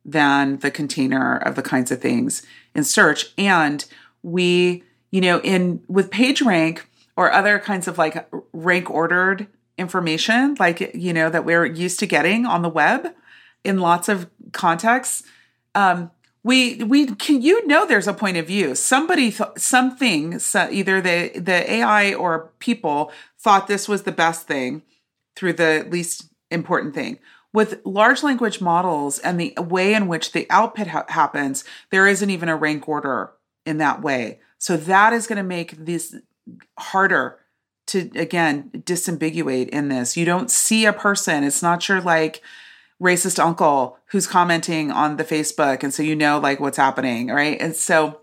than 0.05 0.57
the 0.59 0.71
container 0.71 1.37
of 1.37 1.55
the 1.55 1.61
kinds 1.61 1.91
of 1.91 2.01
things 2.01 2.45
in 2.73 2.83
search. 2.83 3.33
And 3.37 3.85
we, 4.23 4.83
you 5.11 5.21
know, 5.21 5.39
in 5.41 5.83
with 5.87 6.09
PageRank 6.09 6.81
or 7.15 7.31
other 7.31 7.59
kinds 7.59 7.87
of 7.87 7.97
like 7.97 8.29
rank 8.53 8.89
ordered 8.89 9.47
information, 9.77 10.55
like, 10.59 10.93
you 10.93 11.13
know, 11.13 11.29
that 11.29 11.45
we're 11.45 11.65
used 11.65 11.99
to 11.99 12.05
getting 12.05 12.45
on 12.45 12.61
the 12.61 12.69
web 12.69 13.13
in 13.63 13.79
lots 13.79 14.09
of 14.09 14.29
contexts. 14.51 15.23
Um, 15.75 16.11
we 16.43 16.83
we 16.83 17.07
can 17.07 17.41
you 17.41 17.65
know 17.67 17.85
there's 17.85 18.07
a 18.07 18.13
point 18.13 18.37
of 18.37 18.47
view 18.47 18.73
somebody 18.73 19.31
th- 19.31 19.49
something 19.57 20.39
so 20.39 20.69
either 20.71 21.01
the 21.01 21.31
the 21.35 21.71
ai 21.73 22.13
or 22.13 22.51
people 22.59 23.11
thought 23.37 23.67
this 23.67 23.87
was 23.87 24.03
the 24.03 24.11
best 24.11 24.47
thing 24.47 24.81
through 25.35 25.53
the 25.53 25.85
least 25.89 26.29
important 26.49 26.95
thing 26.95 27.19
with 27.53 27.81
large 27.83 28.23
language 28.23 28.61
models 28.61 29.19
and 29.19 29.39
the 29.39 29.53
way 29.57 29.93
in 29.93 30.07
which 30.07 30.31
the 30.31 30.45
output 30.49 30.87
ha- 30.87 31.05
happens, 31.09 31.63
there 31.89 32.07
isn't 32.07 32.29
even 32.29 32.49
a 32.49 32.55
rank 32.55 32.87
order 32.87 33.31
in 33.65 33.77
that 33.77 34.01
way. 34.01 34.39
So 34.57 34.77
that 34.77 35.13
is 35.13 35.27
going 35.27 35.37
to 35.37 35.43
make 35.43 35.71
this 35.85 36.15
harder 36.77 37.39
to 37.87 38.09
again 38.15 38.69
disambiguate 38.75 39.69
in 39.69 39.89
this. 39.89 40.15
You 40.15 40.25
don't 40.25 40.51
see 40.51 40.85
a 40.85 40.93
person. 40.93 41.43
It's 41.43 41.63
not 41.63 41.87
your 41.87 42.01
like 42.01 42.41
racist 43.01 43.39
uncle 43.39 43.97
who's 44.07 44.27
commenting 44.27 44.91
on 44.91 45.17
the 45.17 45.23
Facebook 45.23 45.83
and 45.83 45.93
so 45.93 46.03
you 46.03 46.15
know 46.15 46.39
like 46.39 46.59
what's 46.59 46.77
happening, 46.77 47.27
right? 47.27 47.59
And 47.61 47.75
so 47.75 48.21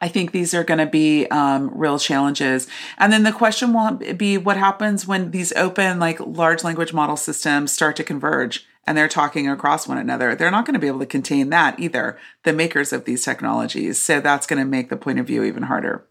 I 0.00 0.08
think 0.08 0.32
these 0.32 0.54
are 0.54 0.64
going 0.64 0.78
to 0.78 0.86
be 0.86 1.26
um, 1.26 1.70
real 1.74 1.98
challenges. 1.98 2.66
And 2.96 3.12
then 3.12 3.22
the 3.22 3.32
question 3.32 3.74
will 3.74 3.92
be 4.14 4.38
what 4.38 4.56
happens 4.56 5.06
when 5.06 5.30
these 5.30 5.52
open, 5.52 5.98
like 5.98 6.18
large 6.20 6.64
language 6.64 6.92
model 6.92 7.16
systems 7.16 7.70
start 7.70 7.96
to 7.96 8.04
converge 8.04 8.66
and 8.86 8.96
they're 8.96 9.08
talking 9.08 9.48
across 9.48 9.86
one 9.86 9.98
another. 9.98 10.34
They're 10.34 10.50
not 10.50 10.64
going 10.64 10.74
to 10.74 10.80
be 10.80 10.86
able 10.86 11.00
to 11.00 11.06
contain 11.06 11.50
that 11.50 11.78
either, 11.78 12.18
the 12.44 12.54
makers 12.54 12.92
of 12.94 13.04
these 13.04 13.24
technologies. 13.24 14.00
So 14.00 14.20
that's 14.20 14.46
going 14.46 14.58
to 14.58 14.64
make 14.64 14.88
the 14.88 14.96
point 14.96 15.18
of 15.18 15.26
view 15.26 15.44
even 15.44 15.64
harder. 15.64 16.06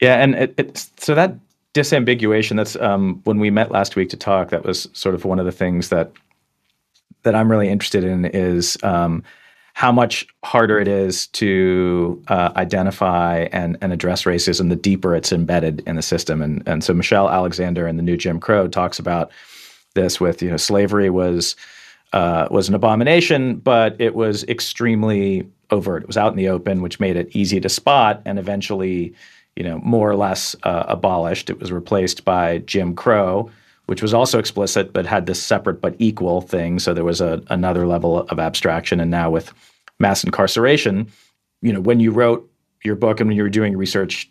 Yeah. 0.00 0.16
And 0.16 0.34
it, 0.34 0.54
it's 0.56 0.90
so 0.98 1.14
that 1.14 1.36
disambiguation, 1.72 2.56
that's 2.56 2.74
um, 2.76 3.20
when 3.24 3.38
we 3.38 3.50
met 3.50 3.70
last 3.70 3.94
week 3.94 4.08
to 4.10 4.16
talk, 4.16 4.50
that 4.50 4.64
was 4.64 4.88
sort 4.92 5.14
of 5.14 5.24
one 5.24 5.38
of 5.38 5.46
the 5.46 5.52
things 5.52 5.88
that 5.90 6.12
that 7.22 7.34
I'm 7.34 7.50
really 7.50 7.68
interested 7.68 8.04
in 8.04 8.24
is 8.24 8.76
um, 8.82 9.22
how 9.74 9.92
much 9.92 10.26
harder 10.44 10.78
it 10.78 10.88
is 10.88 11.26
to 11.28 12.22
uh, 12.28 12.52
identify 12.56 13.48
and, 13.52 13.78
and 13.80 13.92
address 13.92 14.24
racism 14.24 14.68
the 14.68 14.76
deeper 14.76 15.14
it's 15.14 15.32
embedded 15.32 15.82
in 15.86 15.96
the 15.96 16.02
system. 16.02 16.42
And, 16.42 16.62
and 16.66 16.84
so 16.84 16.92
Michelle 16.92 17.30
Alexander 17.30 17.86
in 17.86 17.96
the 17.96 18.02
new 18.02 18.16
Jim 18.16 18.40
Crow 18.40 18.68
talks 18.68 18.98
about 18.98 19.30
this 19.94 20.20
with, 20.20 20.42
you 20.42 20.50
know, 20.50 20.56
slavery 20.56 21.10
was 21.10 21.56
uh, 22.12 22.48
was 22.50 22.68
an 22.68 22.74
abomination, 22.74 23.54
but 23.56 23.94
it 24.00 24.14
was 24.14 24.42
extremely 24.44 25.48
overt. 25.70 26.02
It 26.02 26.08
was 26.08 26.16
out 26.16 26.32
in 26.32 26.36
the 26.36 26.48
open, 26.48 26.82
which 26.82 26.98
made 26.98 27.16
it 27.16 27.28
easy 27.36 27.60
to 27.60 27.68
spot 27.68 28.20
and 28.24 28.38
eventually, 28.38 29.14
you 29.54 29.62
know, 29.62 29.78
more 29.78 30.10
or 30.10 30.16
less 30.16 30.56
uh, 30.64 30.84
abolished. 30.88 31.50
It 31.50 31.60
was 31.60 31.70
replaced 31.70 32.24
by 32.24 32.58
Jim 32.58 32.94
Crow, 32.94 33.50
which 33.90 34.02
was 34.02 34.14
also 34.14 34.38
explicit 34.38 34.92
but 34.92 35.04
had 35.04 35.26
this 35.26 35.42
separate 35.42 35.80
but 35.80 35.96
equal 35.98 36.42
thing. 36.42 36.78
So 36.78 36.94
there 36.94 37.02
was 37.02 37.20
a, 37.20 37.42
another 37.48 37.88
level 37.88 38.20
of 38.20 38.38
abstraction. 38.38 39.00
And 39.00 39.10
now 39.10 39.32
with 39.32 39.52
mass 39.98 40.22
incarceration, 40.22 41.10
you 41.60 41.72
know, 41.72 41.80
when 41.80 41.98
you 41.98 42.12
wrote 42.12 42.48
your 42.84 42.94
book 42.94 43.18
and 43.18 43.28
when 43.28 43.36
you 43.36 43.42
were 43.42 43.48
doing 43.48 43.76
research 43.76 44.30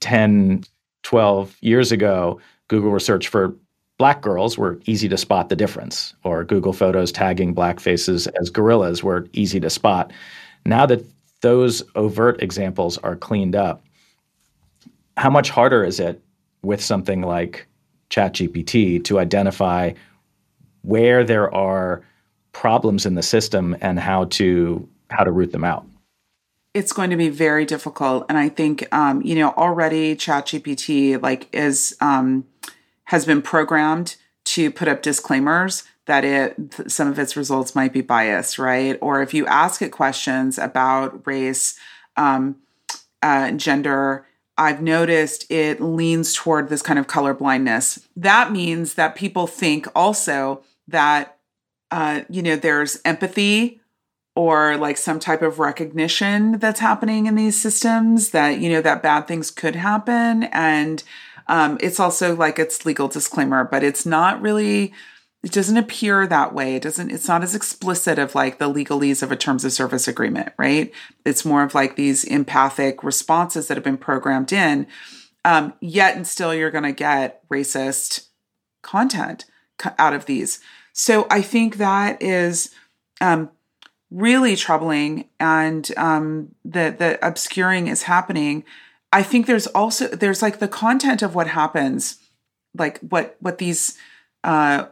10, 0.00 0.64
12 1.02 1.56
years 1.62 1.92
ago, 1.92 2.42
Google 2.68 2.90
research 2.90 3.28
for 3.28 3.56
black 3.96 4.20
girls 4.20 4.58
were 4.58 4.78
easy 4.84 5.08
to 5.08 5.16
spot 5.16 5.48
the 5.48 5.56
difference, 5.56 6.12
or 6.22 6.44
Google 6.44 6.74
Photos 6.74 7.10
tagging 7.10 7.54
black 7.54 7.80
faces 7.80 8.26
as 8.38 8.50
gorillas 8.50 9.02
were 9.02 9.26
easy 9.32 9.60
to 9.60 9.70
spot. 9.70 10.12
Now 10.66 10.84
that 10.84 11.02
those 11.40 11.82
overt 11.94 12.42
examples 12.42 12.98
are 12.98 13.16
cleaned 13.16 13.56
up, 13.56 13.82
how 15.16 15.30
much 15.30 15.48
harder 15.48 15.84
is 15.84 16.00
it 16.00 16.22
with 16.62 16.82
something 16.82 17.22
like 17.22 17.66
ChatGPT 18.10 19.02
to 19.04 19.18
identify 19.18 19.92
where 20.82 21.24
there 21.24 21.52
are 21.54 22.02
problems 22.52 23.06
in 23.06 23.14
the 23.14 23.22
system 23.22 23.76
and 23.80 23.98
how 23.98 24.24
to 24.26 24.88
how 25.10 25.24
to 25.24 25.32
root 25.32 25.52
them 25.52 25.64
out? 25.64 25.84
It's 26.72 26.92
going 26.92 27.10
to 27.10 27.16
be 27.16 27.30
very 27.30 27.64
difficult, 27.64 28.26
and 28.28 28.38
I 28.38 28.48
think 28.48 28.86
um, 28.94 29.22
you 29.22 29.34
know 29.34 29.50
already 29.50 30.14
ChatGPT 30.16 31.20
like 31.20 31.48
is 31.52 31.96
um, 32.00 32.46
has 33.04 33.24
been 33.24 33.42
programmed 33.42 34.16
to 34.44 34.70
put 34.70 34.88
up 34.88 35.02
disclaimers 35.02 35.84
that 36.06 36.24
it 36.24 36.56
some 36.88 37.08
of 37.08 37.18
its 37.18 37.36
results 37.36 37.74
might 37.74 37.92
be 37.92 38.00
biased, 38.00 38.58
right? 38.58 38.98
Or 39.00 39.22
if 39.22 39.32
you 39.32 39.46
ask 39.46 39.82
it 39.82 39.90
questions 39.92 40.58
about 40.58 41.26
race, 41.26 41.78
um, 42.16 42.56
uh, 43.22 43.52
gender, 43.52 44.26
I've 44.60 44.82
noticed 44.82 45.50
it 45.50 45.80
leans 45.80 46.34
toward 46.34 46.68
this 46.68 46.82
kind 46.82 46.98
of 46.98 47.06
color 47.06 47.32
blindness. 47.32 48.06
That 48.14 48.52
means 48.52 48.92
that 48.94 49.14
people 49.14 49.46
think 49.46 49.88
also 49.94 50.62
that 50.86 51.38
uh, 51.90 52.22
you 52.28 52.42
know 52.42 52.56
there's 52.56 53.00
empathy 53.06 53.80
or 54.36 54.76
like 54.76 54.98
some 54.98 55.18
type 55.18 55.40
of 55.40 55.60
recognition 55.60 56.58
that's 56.58 56.78
happening 56.78 57.24
in 57.24 57.36
these 57.36 57.58
systems 57.58 58.30
that 58.30 58.58
you 58.60 58.70
know 58.70 58.82
that 58.82 59.02
bad 59.02 59.26
things 59.26 59.50
could 59.50 59.76
happen 59.76 60.44
and 60.44 61.02
um, 61.48 61.78
it's 61.80 61.98
also 61.98 62.36
like 62.36 62.58
it's 62.58 62.86
legal 62.86 63.08
disclaimer 63.08 63.64
but 63.64 63.82
it's 63.82 64.06
not 64.06 64.40
really 64.40 64.92
it 65.42 65.52
doesn't 65.52 65.76
appear 65.76 66.26
that 66.26 66.52
way. 66.52 66.76
It 66.76 66.82
doesn't 66.82 67.10
it's 67.10 67.28
not 67.28 67.42
as 67.42 67.54
explicit 67.54 68.18
of 68.18 68.34
like 68.34 68.58
the 68.58 68.72
legalese 68.72 69.22
of 69.22 69.32
a 69.32 69.36
terms 69.36 69.64
of 69.64 69.72
service 69.72 70.06
agreement 70.06 70.52
right? 70.58 70.92
It's 71.24 71.44
more 71.44 71.62
of 71.62 71.74
like 71.74 71.96
these 71.96 72.24
empathic 72.24 73.02
responses 73.02 73.68
that 73.68 73.76
have 73.76 73.84
been 73.84 73.96
programmed 73.96 74.52
in 74.52 74.86
um, 75.44 75.72
yet 75.80 76.16
and 76.16 76.26
still 76.26 76.54
you're 76.54 76.70
going 76.70 76.84
to 76.84 76.92
get 76.92 77.48
racist 77.48 78.26
content 78.82 79.46
out 79.98 80.12
of 80.12 80.26
these. 80.26 80.60
So 80.92 81.26
i 81.30 81.40
think 81.40 81.76
that 81.76 82.20
is 82.20 82.74
um, 83.20 83.50
really 84.10 84.56
troubling 84.56 85.28
and 85.38 85.90
um, 85.96 86.54
the 86.64 86.94
the 86.96 87.18
obscuring 87.26 87.86
is 87.88 88.02
happening. 88.04 88.64
I 89.12 89.22
think 89.22 89.46
there's 89.46 89.66
also 89.68 90.08
there's 90.08 90.42
like 90.42 90.58
the 90.58 90.68
content 90.68 91.22
of 91.22 91.34
what 91.34 91.48
happens 91.48 92.18
like 92.76 92.98
what 93.00 93.36
what 93.40 93.58
these 93.58 93.96
uh, 94.44 94.86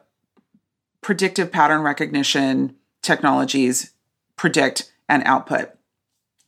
predictive 1.00 1.50
pattern 1.50 1.82
recognition 1.82 2.74
technologies 3.02 3.92
predict 4.36 4.92
and 5.08 5.22
output 5.24 5.70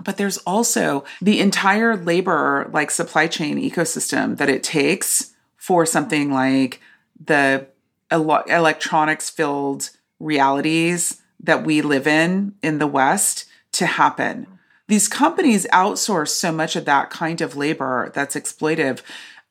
but 0.03 0.17
there's 0.17 0.39
also 0.39 1.05
the 1.21 1.41
entire 1.41 1.97
labor 1.97 2.69
like 2.73 2.91
supply 2.91 3.27
chain 3.27 3.59
ecosystem 3.59 4.37
that 4.39 4.49
it 4.49 4.63
takes 4.63 5.33
for 5.57 5.85
something 5.85 6.33
like 6.33 6.81
the 7.23 7.67
ele- 8.11 8.45
electronics 8.49 9.31
filled 9.31 9.91
realities 10.19 11.21
that 11.43 11.65
we 11.65 11.83
live 11.83 12.07
in 12.07 12.55
in 12.63 12.79
the 12.79 12.87
West 12.87 13.47
to 13.73 13.87
happen. 13.87 14.47
These 14.89 15.09
companies 15.09 15.67
outsource 15.73 16.31
so 16.31 16.51
much 16.51 16.77
of 16.77 16.85
that 16.87 17.11
kind 17.11 17.41
of 17.41 17.57
labor 17.57 18.11
that's 18.15 18.35
exploitive 18.35 19.03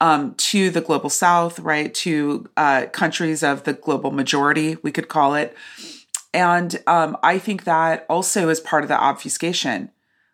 um, 0.01 0.33
to 0.35 0.69
the 0.69 0.81
global 0.81 1.09
south, 1.09 1.59
right? 1.59 1.93
To 1.95 2.49
uh, 2.57 2.85
countries 2.91 3.43
of 3.43 3.63
the 3.63 3.73
global 3.73 4.11
majority, 4.11 4.77
we 4.81 4.91
could 4.91 5.07
call 5.07 5.35
it. 5.35 5.55
And 6.33 6.81
um, 6.87 7.17
I 7.23 7.39
think 7.39 7.63
that 7.63 8.05
also 8.09 8.49
is 8.49 8.59
part 8.59 8.83
of 8.83 8.89
the 8.89 8.99
obfuscation, 8.99 9.91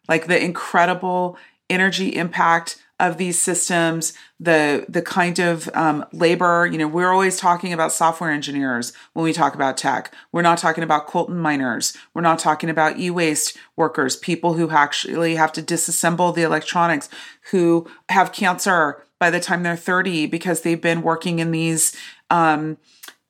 like 0.07 0.27
the 0.27 0.41
incredible 0.43 1.37
energy 1.69 2.15
impact 2.15 2.81
of 2.99 3.17
these 3.17 3.39
systems 3.41 4.13
the 4.39 4.85
the 4.87 5.01
kind 5.01 5.39
of 5.39 5.69
um, 5.73 6.05
labor 6.13 6.65
you 6.65 6.77
know 6.77 6.87
we're 6.87 7.11
always 7.11 7.37
talking 7.37 7.73
about 7.73 7.91
software 7.91 8.31
engineers 8.31 8.93
when 9.13 9.25
we 9.25 9.33
talk 9.33 9.53
about 9.53 9.75
tech 9.75 10.13
we're 10.31 10.41
not 10.41 10.57
talking 10.57 10.83
about 10.83 11.07
coltan 11.07 11.35
miners 11.35 11.95
we're 12.13 12.21
not 12.21 12.39
talking 12.39 12.69
about 12.69 12.97
e-waste 12.97 13.57
workers 13.75 14.15
people 14.15 14.53
who 14.53 14.69
actually 14.69 15.35
have 15.35 15.51
to 15.51 15.61
disassemble 15.61 16.33
the 16.33 16.43
electronics 16.43 17.09
who 17.51 17.85
have 18.07 18.31
cancer 18.31 19.04
by 19.19 19.29
the 19.29 19.39
time 19.39 19.63
they're 19.63 19.75
30 19.75 20.27
because 20.27 20.61
they've 20.61 20.81
been 20.81 21.01
working 21.01 21.39
in 21.39 21.51
these 21.51 21.95
um, 22.29 22.77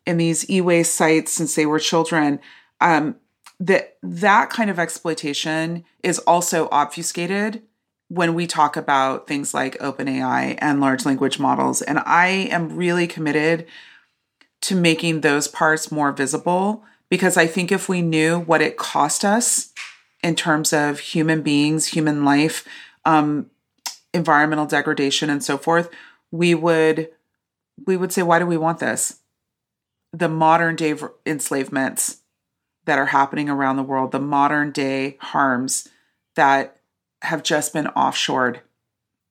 in 0.06 0.18
these 0.18 0.50
e-waste 0.50 0.94
sites 0.94 1.32
since 1.32 1.56
they 1.56 1.66
were 1.66 1.80
children 1.80 2.40
um, 2.82 3.16
that 3.60 3.98
that 4.04 4.50
kind 4.50 4.70
of 4.70 4.80
exploitation 4.80 5.86
is 6.04 6.20
also 6.20 6.68
obfuscated 6.72 7.62
when 8.08 8.34
we 8.34 8.46
talk 8.46 8.78
about 8.78 9.28
things 9.28 9.54
like 9.54 9.78
OpenAI 9.80 10.58
and 10.60 10.80
large 10.80 11.06
language 11.06 11.40
models. 11.40 11.82
And 11.82 12.00
I 12.00 12.28
am 12.28 12.76
really 12.76 13.08
committed 13.08 13.66
to 14.62 14.76
making 14.76 15.22
those 15.22 15.48
parts 15.48 15.92
more 15.92 16.12
visible 16.12 16.84
because 17.10 17.38
I 17.38 17.48
think 17.48 17.72
if 17.72 17.90
we 17.90 18.02
knew 18.02 18.40
what 18.40 18.62
it 18.62 18.78
cost 18.78 19.26
us 19.26 19.74
in 20.24 20.36
terms 20.36 20.74
of 20.74 21.00
human 21.00 21.42
beings, 21.42 21.88
human 21.88 22.26
life, 22.26 22.68
um, 23.06 23.50
environmental 24.16 24.66
degradation, 24.66 25.30
and 25.30 25.44
so 25.44 25.58
forth, 25.58 25.90
we 26.32 26.56
would 26.56 27.10
we 27.86 27.98
would 27.98 28.12
say, 28.12 28.24
why 28.24 28.40
do 28.40 28.46
we 28.46 28.58
want 28.58 28.80
this? 28.80 29.20
The 30.14 30.30
modern 30.30 30.76
day 30.78 30.96
enslavements 31.26 32.22
that 32.86 32.98
are 32.98 33.08
happening 33.08 33.50
around 33.50 33.76
the 33.76 33.84
world, 33.84 34.12
the 34.12 34.20
modern 34.20 34.72
day 34.72 35.18
harms 35.20 35.90
that 36.36 36.78
have 37.22 37.44
just 37.44 37.74
been 37.74 37.88
offshored. 37.88 38.60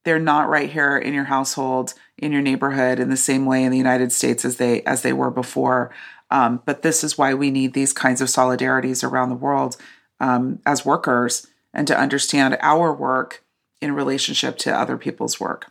They're 0.04 0.18
not 0.18 0.48
right 0.48 0.70
here 0.70 0.98
in 0.98 1.14
your 1.14 1.24
household, 1.24 1.94
in 2.18 2.32
your 2.32 2.42
neighborhood, 2.42 3.00
in 3.00 3.08
the 3.08 3.16
same 3.16 3.46
way 3.46 3.64
in 3.64 3.70
the 3.70 3.78
United 3.78 4.12
States 4.12 4.44
as 4.44 4.56
they 4.58 4.82
as 4.82 5.02
they 5.02 5.12
were 5.12 5.30
before. 5.30 5.90
Um, 6.30 6.60
but 6.66 6.82
this 6.82 7.02
is 7.02 7.16
why 7.16 7.32
we 7.32 7.50
need 7.50 7.72
these 7.72 7.92
kinds 7.92 8.20
of 8.20 8.28
solidarities 8.28 9.02
around 9.02 9.30
the 9.30 9.36
world 9.36 9.76
um, 10.20 10.58
as 10.66 10.84
workers 10.84 11.46
and 11.72 11.86
to 11.86 11.98
understand 11.98 12.58
our 12.60 12.92
work 12.92 13.43
in 13.84 13.92
relationship 13.92 14.56
to 14.56 14.74
other 14.74 14.96
people's 14.96 15.38
work. 15.38 15.70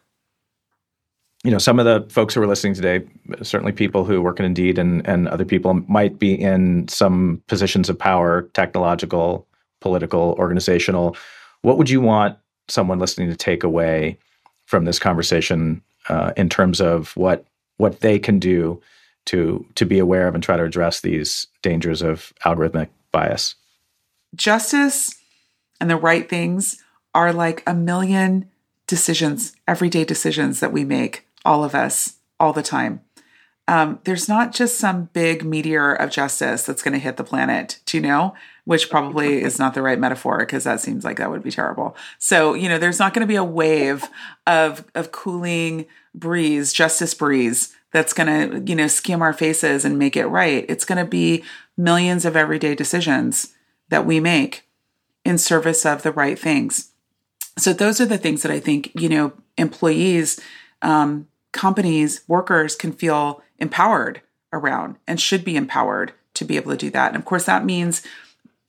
You 1.44 1.52
know, 1.52 1.58
some 1.58 1.80
of 1.80 1.86
the 1.86 2.08
folks 2.14 2.34
who 2.34 2.42
are 2.42 2.48
listening 2.48 2.76
today, 2.76 3.06
certainly 3.42 3.74
people 3.74 4.06
who 4.06 4.22
work 4.22 4.40
in 4.40 4.46
Indeed 4.46 4.78
and, 4.78 5.06
and 5.06 5.28
other 5.28 5.44
people 5.44 5.74
might 5.90 6.20
be 6.20 6.40
in 6.40 6.88
some 6.88 7.42
positions 7.48 7.90
of 7.90 7.98
power, 7.98 8.44
technological, 8.54 9.46
political, 9.82 10.36
organizational. 10.38 11.18
What 11.64 11.78
would 11.78 11.90
you 11.90 12.00
want 12.00 12.38
someone 12.70 13.00
listening 13.00 13.30
to 13.30 13.36
take 13.36 13.64
away 13.64 14.18
from 14.66 14.86
this 14.86 15.00
conversation 15.00 15.82
uh, 16.08 16.32
in 16.38 16.50
terms 16.50 16.80
of 16.80 17.18
what 17.18 17.46
what 17.78 18.00
they 18.02 18.20
can 18.20 18.40
do 18.40 18.82
to 19.26 19.66
to 19.76 19.86
be 19.86 20.00
aware 20.00 20.28
of 20.28 20.36
and 20.36 20.44
try 20.44 20.56
to 20.56 20.64
address 20.64 21.02
these 21.02 21.48
dangers 21.62 22.02
of 22.02 22.32
algorithmic 22.46 22.90
bias? 23.12 23.56
Justice 24.36 25.16
and 25.82 25.90
the 25.90 25.98
right 25.98 26.30
things 26.30 26.82
are 27.14 27.34
like 27.34 27.64
a 27.68 27.74
million 27.74 28.50
decisions, 28.88 29.56
everyday 29.68 30.04
decisions 30.04 30.60
that 30.60 30.72
we 30.72 30.84
make, 30.84 31.28
all 31.46 31.64
of 31.64 31.76
us, 31.76 32.18
all 32.40 32.54
the 32.54 32.64
time. 32.64 33.02
Um, 33.68 34.00
there's 34.04 34.28
not 34.28 34.52
just 34.52 34.78
some 34.78 35.10
big 35.14 35.46
meteor 35.46 35.94
of 35.94 36.12
justice 36.12 36.66
that's 36.66 36.84
going 36.84 36.94
to 36.94 37.00
hit 37.00 37.16
the 37.16 37.24
planet, 37.24 37.80
do 37.86 37.98
you 37.98 38.04
know? 38.04 38.36
Which 38.66 38.90
probably 38.90 39.42
is 39.44 39.58
not 39.58 39.74
the 39.74 39.82
right 39.82 40.00
metaphor 40.00 40.40
because 40.40 40.66
that 40.66 40.82
seems 40.82 41.06
like 41.06 41.18
that 41.18 41.30
would 41.30 41.44
be 41.44 41.52
terrible. 41.52 41.96
So, 42.20 42.54
you 42.54 42.68
know, 42.68 42.78
there's 42.78 43.00
not 43.00 43.14
going 43.14 43.26
to 43.26 43.32
be 43.32 43.38
a 43.38 43.44
wave 43.44 44.10
of 44.46 44.86
of 44.96 45.12
cooling 45.12 45.86
breeze, 46.14 46.74
justice 46.74 47.14
breeze 47.14 47.74
that's 47.92 48.14
going 48.14 48.28
to, 48.28 48.70
you 48.70 48.76
know, 48.76 48.88
skim 48.88 49.22
our 49.22 49.34
faces 49.34 49.86
and 49.86 49.98
make 49.98 50.18
it 50.18 50.26
right. 50.26 50.66
It's 50.68 50.86
going 50.86 50.98
to 50.98 51.10
be 51.10 51.44
millions 51.78 52.26
of 52.26 52.36
everyday 52.36 52.76
decisions 52.76 53.54
that 53.90 54.06
we 54.06 54.20
make 54.20 54.68
in 55.24 55.38
service 55.38 55.86
of 55.86 56.02
the 56.04 56.12
right 56.12 56.38
things. 56.38 56.93
So 57.58 57.74
those 57.74 58.02
are 58.02 58.06
the 58.06 58.18
things 58.18 58.42
that 58.42 58.52
I 58.52 58.60
think, 58.60 58.92
you 58.96 59.10
know, 59.10 59.34
employees, 59.58 60.40
um, 60.82 61.28
companies, 61.52 62.22
workers 62.28 62.76
can 62.76 62.92
feel 62.92 63.42
empowered 63.60 64.22
around 64.52 64.98
and 65.08 65.20
should 65.20 65.46
be 65.46 65.56
empowered 65.56 66.14
to 66.36 66.46
be 66.46 66.56
able 66.56 66.72
to 66.72 66.78
do 66.78 66.90
that. 66.92 67.10
And 67.10 67.16
of 67.16 67.26
course, 67.26 67.46
that 67.46 67.66
means 67.66 68.02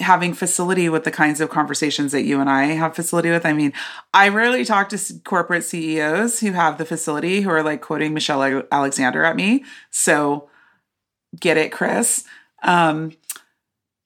having 0.00 0.34
facility 0.34 0.88
with 0.88 1.04
the 1.04 1.10
kinds 1.10 1.40
of 1.40 1.50
conversations 1.50 2.12
that 2.12 2.24
you 2.24 2.40
and 2.40 2.50
I 2.50 2.66
have 2.66 2.96
facility 2.96 3.30
with. 3.30 3.46
I 3.46 3.52
mean, 3.52 3.72
I 4.12 4.28
rarely 4.28 4.64
talk 4.64 4.88
to 4.88 4.98
corporate 5.24 5.64
CEOs 5.64 6.40
who 6.40 6.52
have 6.52 6.78
the 6.78 6.84
facility 6.84 7.42
who 7.42 7.50
are 7.50 7.62
like 7.62 7.80
quoting 7.80 8.12
Michelle 8.12 8.64
Alexander 8.72 9.22
at 9.24 9.36
me. 9.36 9.64
So 9.90 10.48
get 11.38 11.56
it, 11.56 11.70
Chris. 11.70 12.24
Um, 12.62 13.12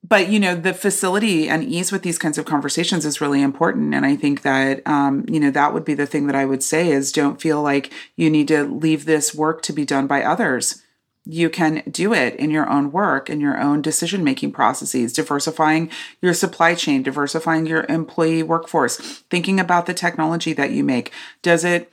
but 0.08 0.28
you 0.28 0.40
know 0.40 0.54
the 0.54 0.72
facility 0.72 1.48
and 1.48 1.64
ease 1.64 1.92
with 1.92 2.02
these 2.02 2.18
kinds 2.18 2.38
of 2.38 2.44
conversations 2.44 3.04
is 3.04 3.20
really 3.20 3.42
important. 3.42 3.94
And 3.94 4.06
i 4.06 4.16
think 4.16 4.42
that 4.42 4.86
um, 4.86 5.24
you 5.28 5.38
know 5.40 5.50
that 5.50 5.74
would 5.74 5.84
be 5.84 5.94
the 5.94 6.06
thing 6.06 6.26
that 6.26 6.36
i 6.36 6.44
would 6.44 6.62
say 6.62 6.90
is 6.90 7.12
don't 7.12 7.40
feel 7.40 7.62
like 7.62 7.92
you 8.16 8.30
need 8.30 8.48
to 8.48 8.64
leave 8.64 9.04
this 9.04 9.34
work 9.34 9.62
to 9.62 9.72
be 9.72 9.84
done 9.84 10.06
by 10.06 10.22
others. 10.22 10.82
You 11.24 11.50
can 11.50 11.82
do 11.90 12.14
it 12.14 12.36
in 12.36 12.50
your 12.50 12.68
own 12.70 12.90
work 12.90 13.28
in 13.28 13.40
your 13.40 13.60
own 13.60 13.82
decision 13.82 14.24
making 14.24 14.52
processes 14.52 15.12
diversifying 15.12 15.90
your 16.22 16.32
supply 16.32 16.74
chain 16.74 17.02
diversifying 17.02 17.66
your 17.66 17.84
employee 17.88 18.42
workforce 18.42 18.96
thinking 19.30 19.60
about 19.60 19.86
the 19.86 19.94
technology 19.94 20.54
that 20.54 20.70
you 20.70 20.82
make. 20.82 21.12
Does 21.42 21.64
it 21.64 21.92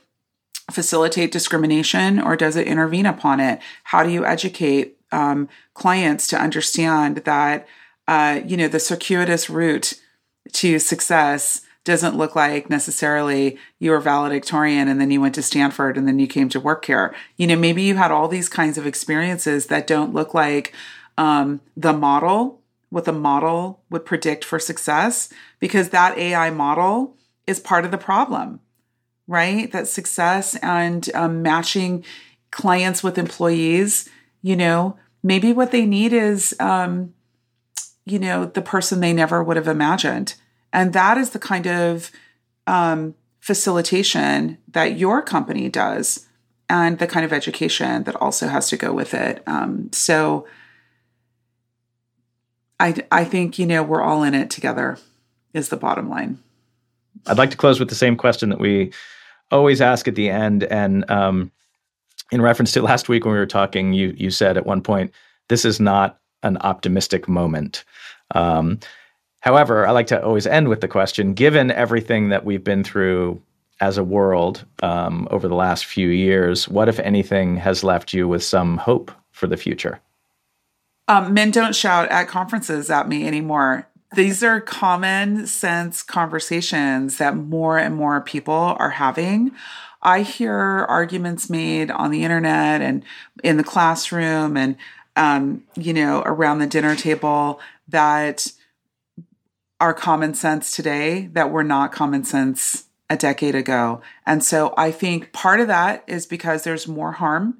facilitate 0.70 1.30
discrimination 1.30 2.18
or 2.18 2.34
does 2.34 2.56
it 2.56 2.66
intervene 2.66 3.06
upon 3.06 3.40
it? 3.40 3.60
How 3.84 4.02
do 4.02 4.10
you 4.10 4.24
educate 4.24 4.96
um, 5.12 5.48
clients 5.74 6.26
to 6.28 6.40
understand 6.40 7.18
that 7.18 7.68
uh, 8.08 8.40
you 8.46 8.56
know, 8.56 8.68
the 8.68 8.80
circuitous 8.80 9.50
route 9.50 9.94
to 10.52 10.78
success 10.78 11.62
doesn't 11.86 12.16
look 12.16 12.34
like 12.34 12.68
necessarily 12.68 13.56
you 13.78 13.92
were 13.92 14.00
valedictorian 14.00 14.88
and 14.88 15.00
then 15.00 15.10
you 15.10 15.20
went 15.20 15.36
to 15.36 15.42
Stanford 15.42 15.96
and 15.96 16.06
then 16.06 16.18
you 16.18 16.26
came 16.26 16.48
to 16.48 16.60
work 16.60 16.84
here. 16.84 17.14
You 17.36 17.46
know, 17.46 17.56
maybe 17.56 17.82
you 17.82 17.94
had 17.94 18.10
all 18.10 18.26
these 18.26 18.48
kinds 18.48 18.76
of 18.76 18.86
experiences 18.86 19.66
that 19.66 19.86
don't 19.86 20.12
look 20.12 20.34
like 20.34 20.74
um, 21.16 21.60
the 21.76 21.92
model, 21.92 22.60
what 22.90 23.04
the 23.04 23.12
model 23.12 23.82
would 23.88 24.04
predict 24.04 24.44
for 24.44 24.58
success, 24.58 25.32
because 25.60 25.90
that 25.90 26.18
AI 26.18 26.50
model 26.50 27.16
is 27.46 27.60
part 27.60 27.84
of 27.84 27.92
the 27.92 27.98
problem, 27.98 28.58
right? 29.28 29.70
That 29.70 29.86
success 29.86 30.56
and 30.56 31.08
um, 31.14 31.40
matching 31.40 32.04
clients 32.50 33.04
with 33.04 33.16
employees, 33.16 34.08
you 34.42 34.56
know, 34.56 34.98
maybe 35.22 35.52
what 35.52 35.70
they 35.70 35.86
need 35.86 36.12
is, 36.12 36.54
um, 36.58 37.14
you 38.06 38.18
know, 38.18 38.46
the 38.46 38.62
person 38.62 39.00
they 39.00 39.12
never 39.12 39.42
would 39.42 39.56
have 39.56 39.68
imagined. 39.68 40.34
And 40.72 40.92
that 40.92 41.18
is 41.18 41.30
the 41.30 41.38
kind 41.38 41.66
of 41.66 42.10
um, 42.66 43.14
facilitation 43.40 44.58
that 44.68 44.96
your 44.96 45.20
company 45.22 45.68
does 45.68 46.26
and 46.68 46.98
the 46.98 47.06
kind 47.06 47.24
of 47.24 47.32
education 47.32 48.04
that 48.04 48.16
also 48.16 48.46
has 48.48 48.68
to 48.70 48.76
go 48.76 48.92
with 48.92 49.12
it. 49.12 49.42
Um, 49.46 49.90
so 49.92 50.46
I, 52.78 52.94
I 53.10 53.24
think, 53.24 53.58
you 53.58 53.66
know, 53.66 53.82
we're 53.82 54.02
all 54.02 54.22
in 54.22 54.34
it 54.34 54.50
together, 54.50 54.98
is 55.52 55.68
the 55.68 55.76
bottom 55.76 56.08
line. 56.08 56.38
I'd 57.26 57.38
like 57.38 57.50
to 57.50 57.56
close 57.56 57.80
with 57.80 57.88
the 57.88 57.94
same 57.94 58.16
question 58.16 58.50
that 58.50 58.60
we 58.60 58.92
always 59.50 59.80
ask 59.80 60.06
at 60.06 60.14
the 60.14 60.28
end. 60.28 60.64
And 60.64 61.08
um, 61.10 61.50
in 62.30 62.42
reference 62.42 62.72
to 62.72 62.82
last 62.82 63.08
week 63.08 63.24
when 63.24 63.32
we 63.32 63.38
were 63.38 63.46
talking, 63.46 63.92
you, 63.92 64.14
you 64.16 64.30
said 64.30 64.56
at 64.56 64.66
one 64.66 64.82
point, 64.82 65.12
this 65.48 65.64
is 65.64 65.80
not 65.80 66.20
an 66.46 66.56
optimistic 66.58 67.28
moment. 67.28 67.84
Um, 68.34 68.80
however, 69.40 69.86
I 69.86 69.90
like 69.90 70.06
to 70.08 70.24
always 70.24 70.46
end 70.46 70.68
with 70.68 70.80
the 70.80 70.88
question 70.88 71.34
given 71.34 71.70
everything 71.70 72.30
that 72.30 72.44
we've 72.44 72.64
been 72.64 72.84
through 72.84 73.42
as 73.80 73.98
a 73.98 74.04
world 74.04 74.64
um, 74.82 75.28
over 75.30 75.48
the 75.48 75.54
last 75.54 75.84
few 75.84 76.08
years, 76.08 76.68
what, 76.68 76.88
if 76.88 76.98
anything, 77.00 77.56
has 77.56 77.84
left 77.84 78.12
you 78.12 78.26
with 78.26 78.42
some 78.42 78.78
hope 78.78 79.10
for 79.32 79.46
the 79.46 79.56
future? 79.56 80.00
Um, 81.08 81.34
men 81.34 81.50
don't 81.50 81.74
shout 81.74 82.08
at 82.10 82.28
conferences 82.28 82.90
at 82.90 83.08
me 83.08 83.26
anymore. 83.26 83.86
These 84.14 84.42
are 84.42 84.60
common 84.60 85.46
sense 85.46 86.02
conversations 86.02 87.18
that 87.18 87.36
more 87.36 87.78
and 87.78 87.94
more 87.94 88.20
people 88.20 88.76
are 88.78 88.90
having. 88.90 89.52
I 90.02 90.22
hear 90.22 90.86
arguments 90.88 91.50
made 91.50 91.90
on 91.90 92.10
the 92.10 92.22
internet 92.22 92.80
and 92.80 93.04
in 93.42 93.56
the 93.56 93.64
classroom 93.64 94.56
and 94.56 94.76
um, 95.16 95.64
you 95.74 95.92
know, 95.92 96.22
around 96.24 96.58
the 96.58 96.66
dinner 96.66 96.94
table 96.94 97.60
that 97.88 98.52
are 99.80 99.94
common 99.94 100.34
sense 100.34 100.74
today 100.74 101.28
that 101.32 101.50
were 101.50 101.64
not 101.64 101.92
common 101.92 102.24
sense 102.24 102.84
a 103.08 103.16
decade 103.16 103.54
ago. 103.54 104.00
And 104.24 104.42
so 104.42 104.74
I 104.76 104.90
think 104.90 105.32
part 105.32 105.60
of 105.60 105.68
that 105.68 106.04
is 106.06 106.26
because 106.26 106.64
there's 106.64 106.88
more 106.88 107.12
harm, 107.12 107.58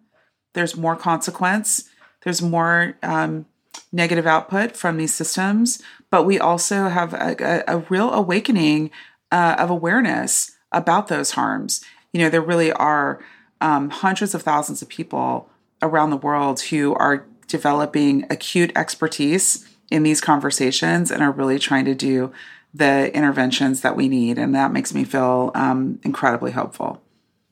there's 0.55 0.77
more 0.77 0.97
consequence, 0.97 1.89
there's 2.25 2.43
more 2.43 2.97
um, 3.03 3.47
negative 3.93 4.27
output 4.27 4.77
from 4.77 4.97
these 4.97 5.15
systems, 5.15 5.83
but 6.11 6.25
we 6.25 6.39
also 6.39 6.89
have 6.89 7.15
a, 7.15 7.37
a, 7.69 7.77
a 7.77 7.79
real 7.89 8.13
awakening 8.13 8.91
uh, 9.31 9.57
of 9.59 9.71
awareness 9.71 10.53
about 10.73 11.09
those 11.09 11.33
harms. 11.33 11.85
You 12.13 12.21
know, 12.21 12.31
there 12.31 12.41
really 12.41 12.73
are 12.73 13.21
um, 13.61 13.91
hundreds 13.91 14.35
of 14.35 14.43
thousands 14.43 14.83
of 14.83 14.89
people 14.89 15.49
around 15.83 16.11
the 16.11 16.17
world 16.17 16.61
who 16.61 16.95
are 16.95 17.27
developing 17.47 18.27
acute 18.31 18.73
expertise 18.77 19.69
in 19.91 20.03
these 20.03 20.21
conversations 20.21 21.11
and 21.11 21.23
are 21.23 21.31
really 21.31 21.59
trying 21.59 21.85
to 21.85 21.95
do 21.95 22.33
the 22.75 23.15
interventions 23.15 23.81
that 23.81 23.97
we 23.97 24.09
need. 24.09 24.39
And 24.39 24.55
that 24.55 24.73
makes 24.73 24.93
me 24.93 25.05
feel 25.05 25.51
um, 25.55 25.99
incredibly 26.03 26.53
hopeful. 26.53 27.01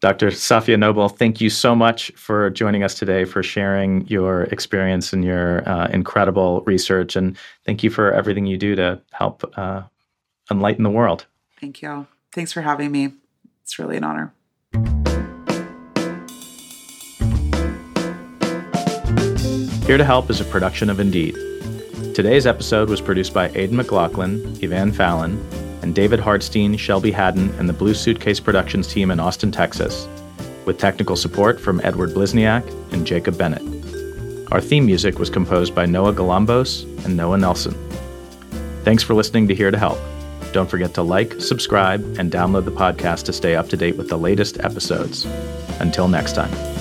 Dr. 0.01 0.29
Safiya 0.29 0.79
Noble, 0.79 1.09
thank 1.09 1.41
you 1.41 1.49
so 1.49 1.75
much 1.75 2.11
for 2.11 2.51
joining 2.51 2.83
us 2.83 2.95
today, 2.95 3.25
for 3.25 3.43
sharing 3.43 4.07
your 4.07 4.43
experience 4.45 5.15
and 5.15 5.25
your 5.25 5.67
uh, 5.67 5.87
incredible 5.89 6.61
research. 6.67 7.17
And 7.17 7.39
thank 7.65 7.83
you 7.83 7.89
for 7.89 8.13
everything 8.13 8.45
you 8.45 8.59
do 8.59 8.75
to 8.75 9.01
help 9.13 9.51
uh, 9.57 9.83
enlighten 10.51 10.85
the 10.85 10.91
world. 10.91 11.25
Thank 11.59 11.81
you. 11.81 12.07
Thanks 12.33 12.53
for 12.53 12.61
having 12.61 12.93
me. 12.93 13.15
It's 13.63 13.79
really 13.79 13.97
an 13.97 14.05
honor. 14.05 14.35
Here 19.87 19.99
to 19.99 20.05
Help 20.05 20.31
is 20.31 20.41
a 20.41 20.47
production 20.47 20.89
of 20.89 20.99
Indeed. 20.99 21.35
Today's 22.15 22.47
episode 22.47 22.89
was 22.89 23.03
produced 23.03 23.35
by 23.35 23.51
Aidan 23.51 23.77
McLaughlin, 23.77 24.59
Evan 24.63 24.93
Fallon, 24.93 25.47
and 25.83 25.95
David 25.95 26.21
Hartstein, 26.21 26.79
Shelby 26.79 27.11
Haddon, 27.11 27.51
and 27.59 27.69
the 27.69 27.75
Blue 27.75 27.93
Suitcase 27.93 28.41
Productions 28.41 28.89
team 28.89 29.11
in 29.11 29.21
Austin, 29.21 29.53
Texas, 29.53 30.09
with 30.65 30.79
technical 30.79 31.17
support 31.17 31.61
from 31.61 31.83
Edward 31.85 32.13
Blizniak 32.13 32.67
and 32.95 33.07
Jacob 33.07 33.37
Bennett. 33.37 33.61
Our 34.51 34.63
theme 34.63 34.87
music 34.87 35.19
was 35.19 35.29
composed 35.29 35.75
by 35.75 35.85
Noah 35.85 36.15
Galambos 36.15 36.85
and 37.05 37.15
Noah 37.15 37.37
Nelson. 37.37 37.75
Thanks 38.85 39.03
for 39.03 39.13
listening 39.13 39.49
to 39.49 39.55
Here 39.55 39.71
to 39.71 39.79
Help. 39.79 39.99
Don't 40.53 40.71
forget 40.71 40.95
to 40.95 41.03
like, 41.03 41.39
subscribe, 41.43 42.01
and 42.19 42.33
download 42.33 42.65
the 42.65 42.73
podcast 42.73 43.25
to 43.25 43.35
stay 43.35 43.55
up 43.55 43.69
to 43.69 43.77
date 43.77 43.99
with 43.99 44.09
the 44.09 44.17
latest 44.17 44.59
episodes. 44.61 45.27
Until 45.79 46.09
next 46.09 46.33
time. 46.33 46.74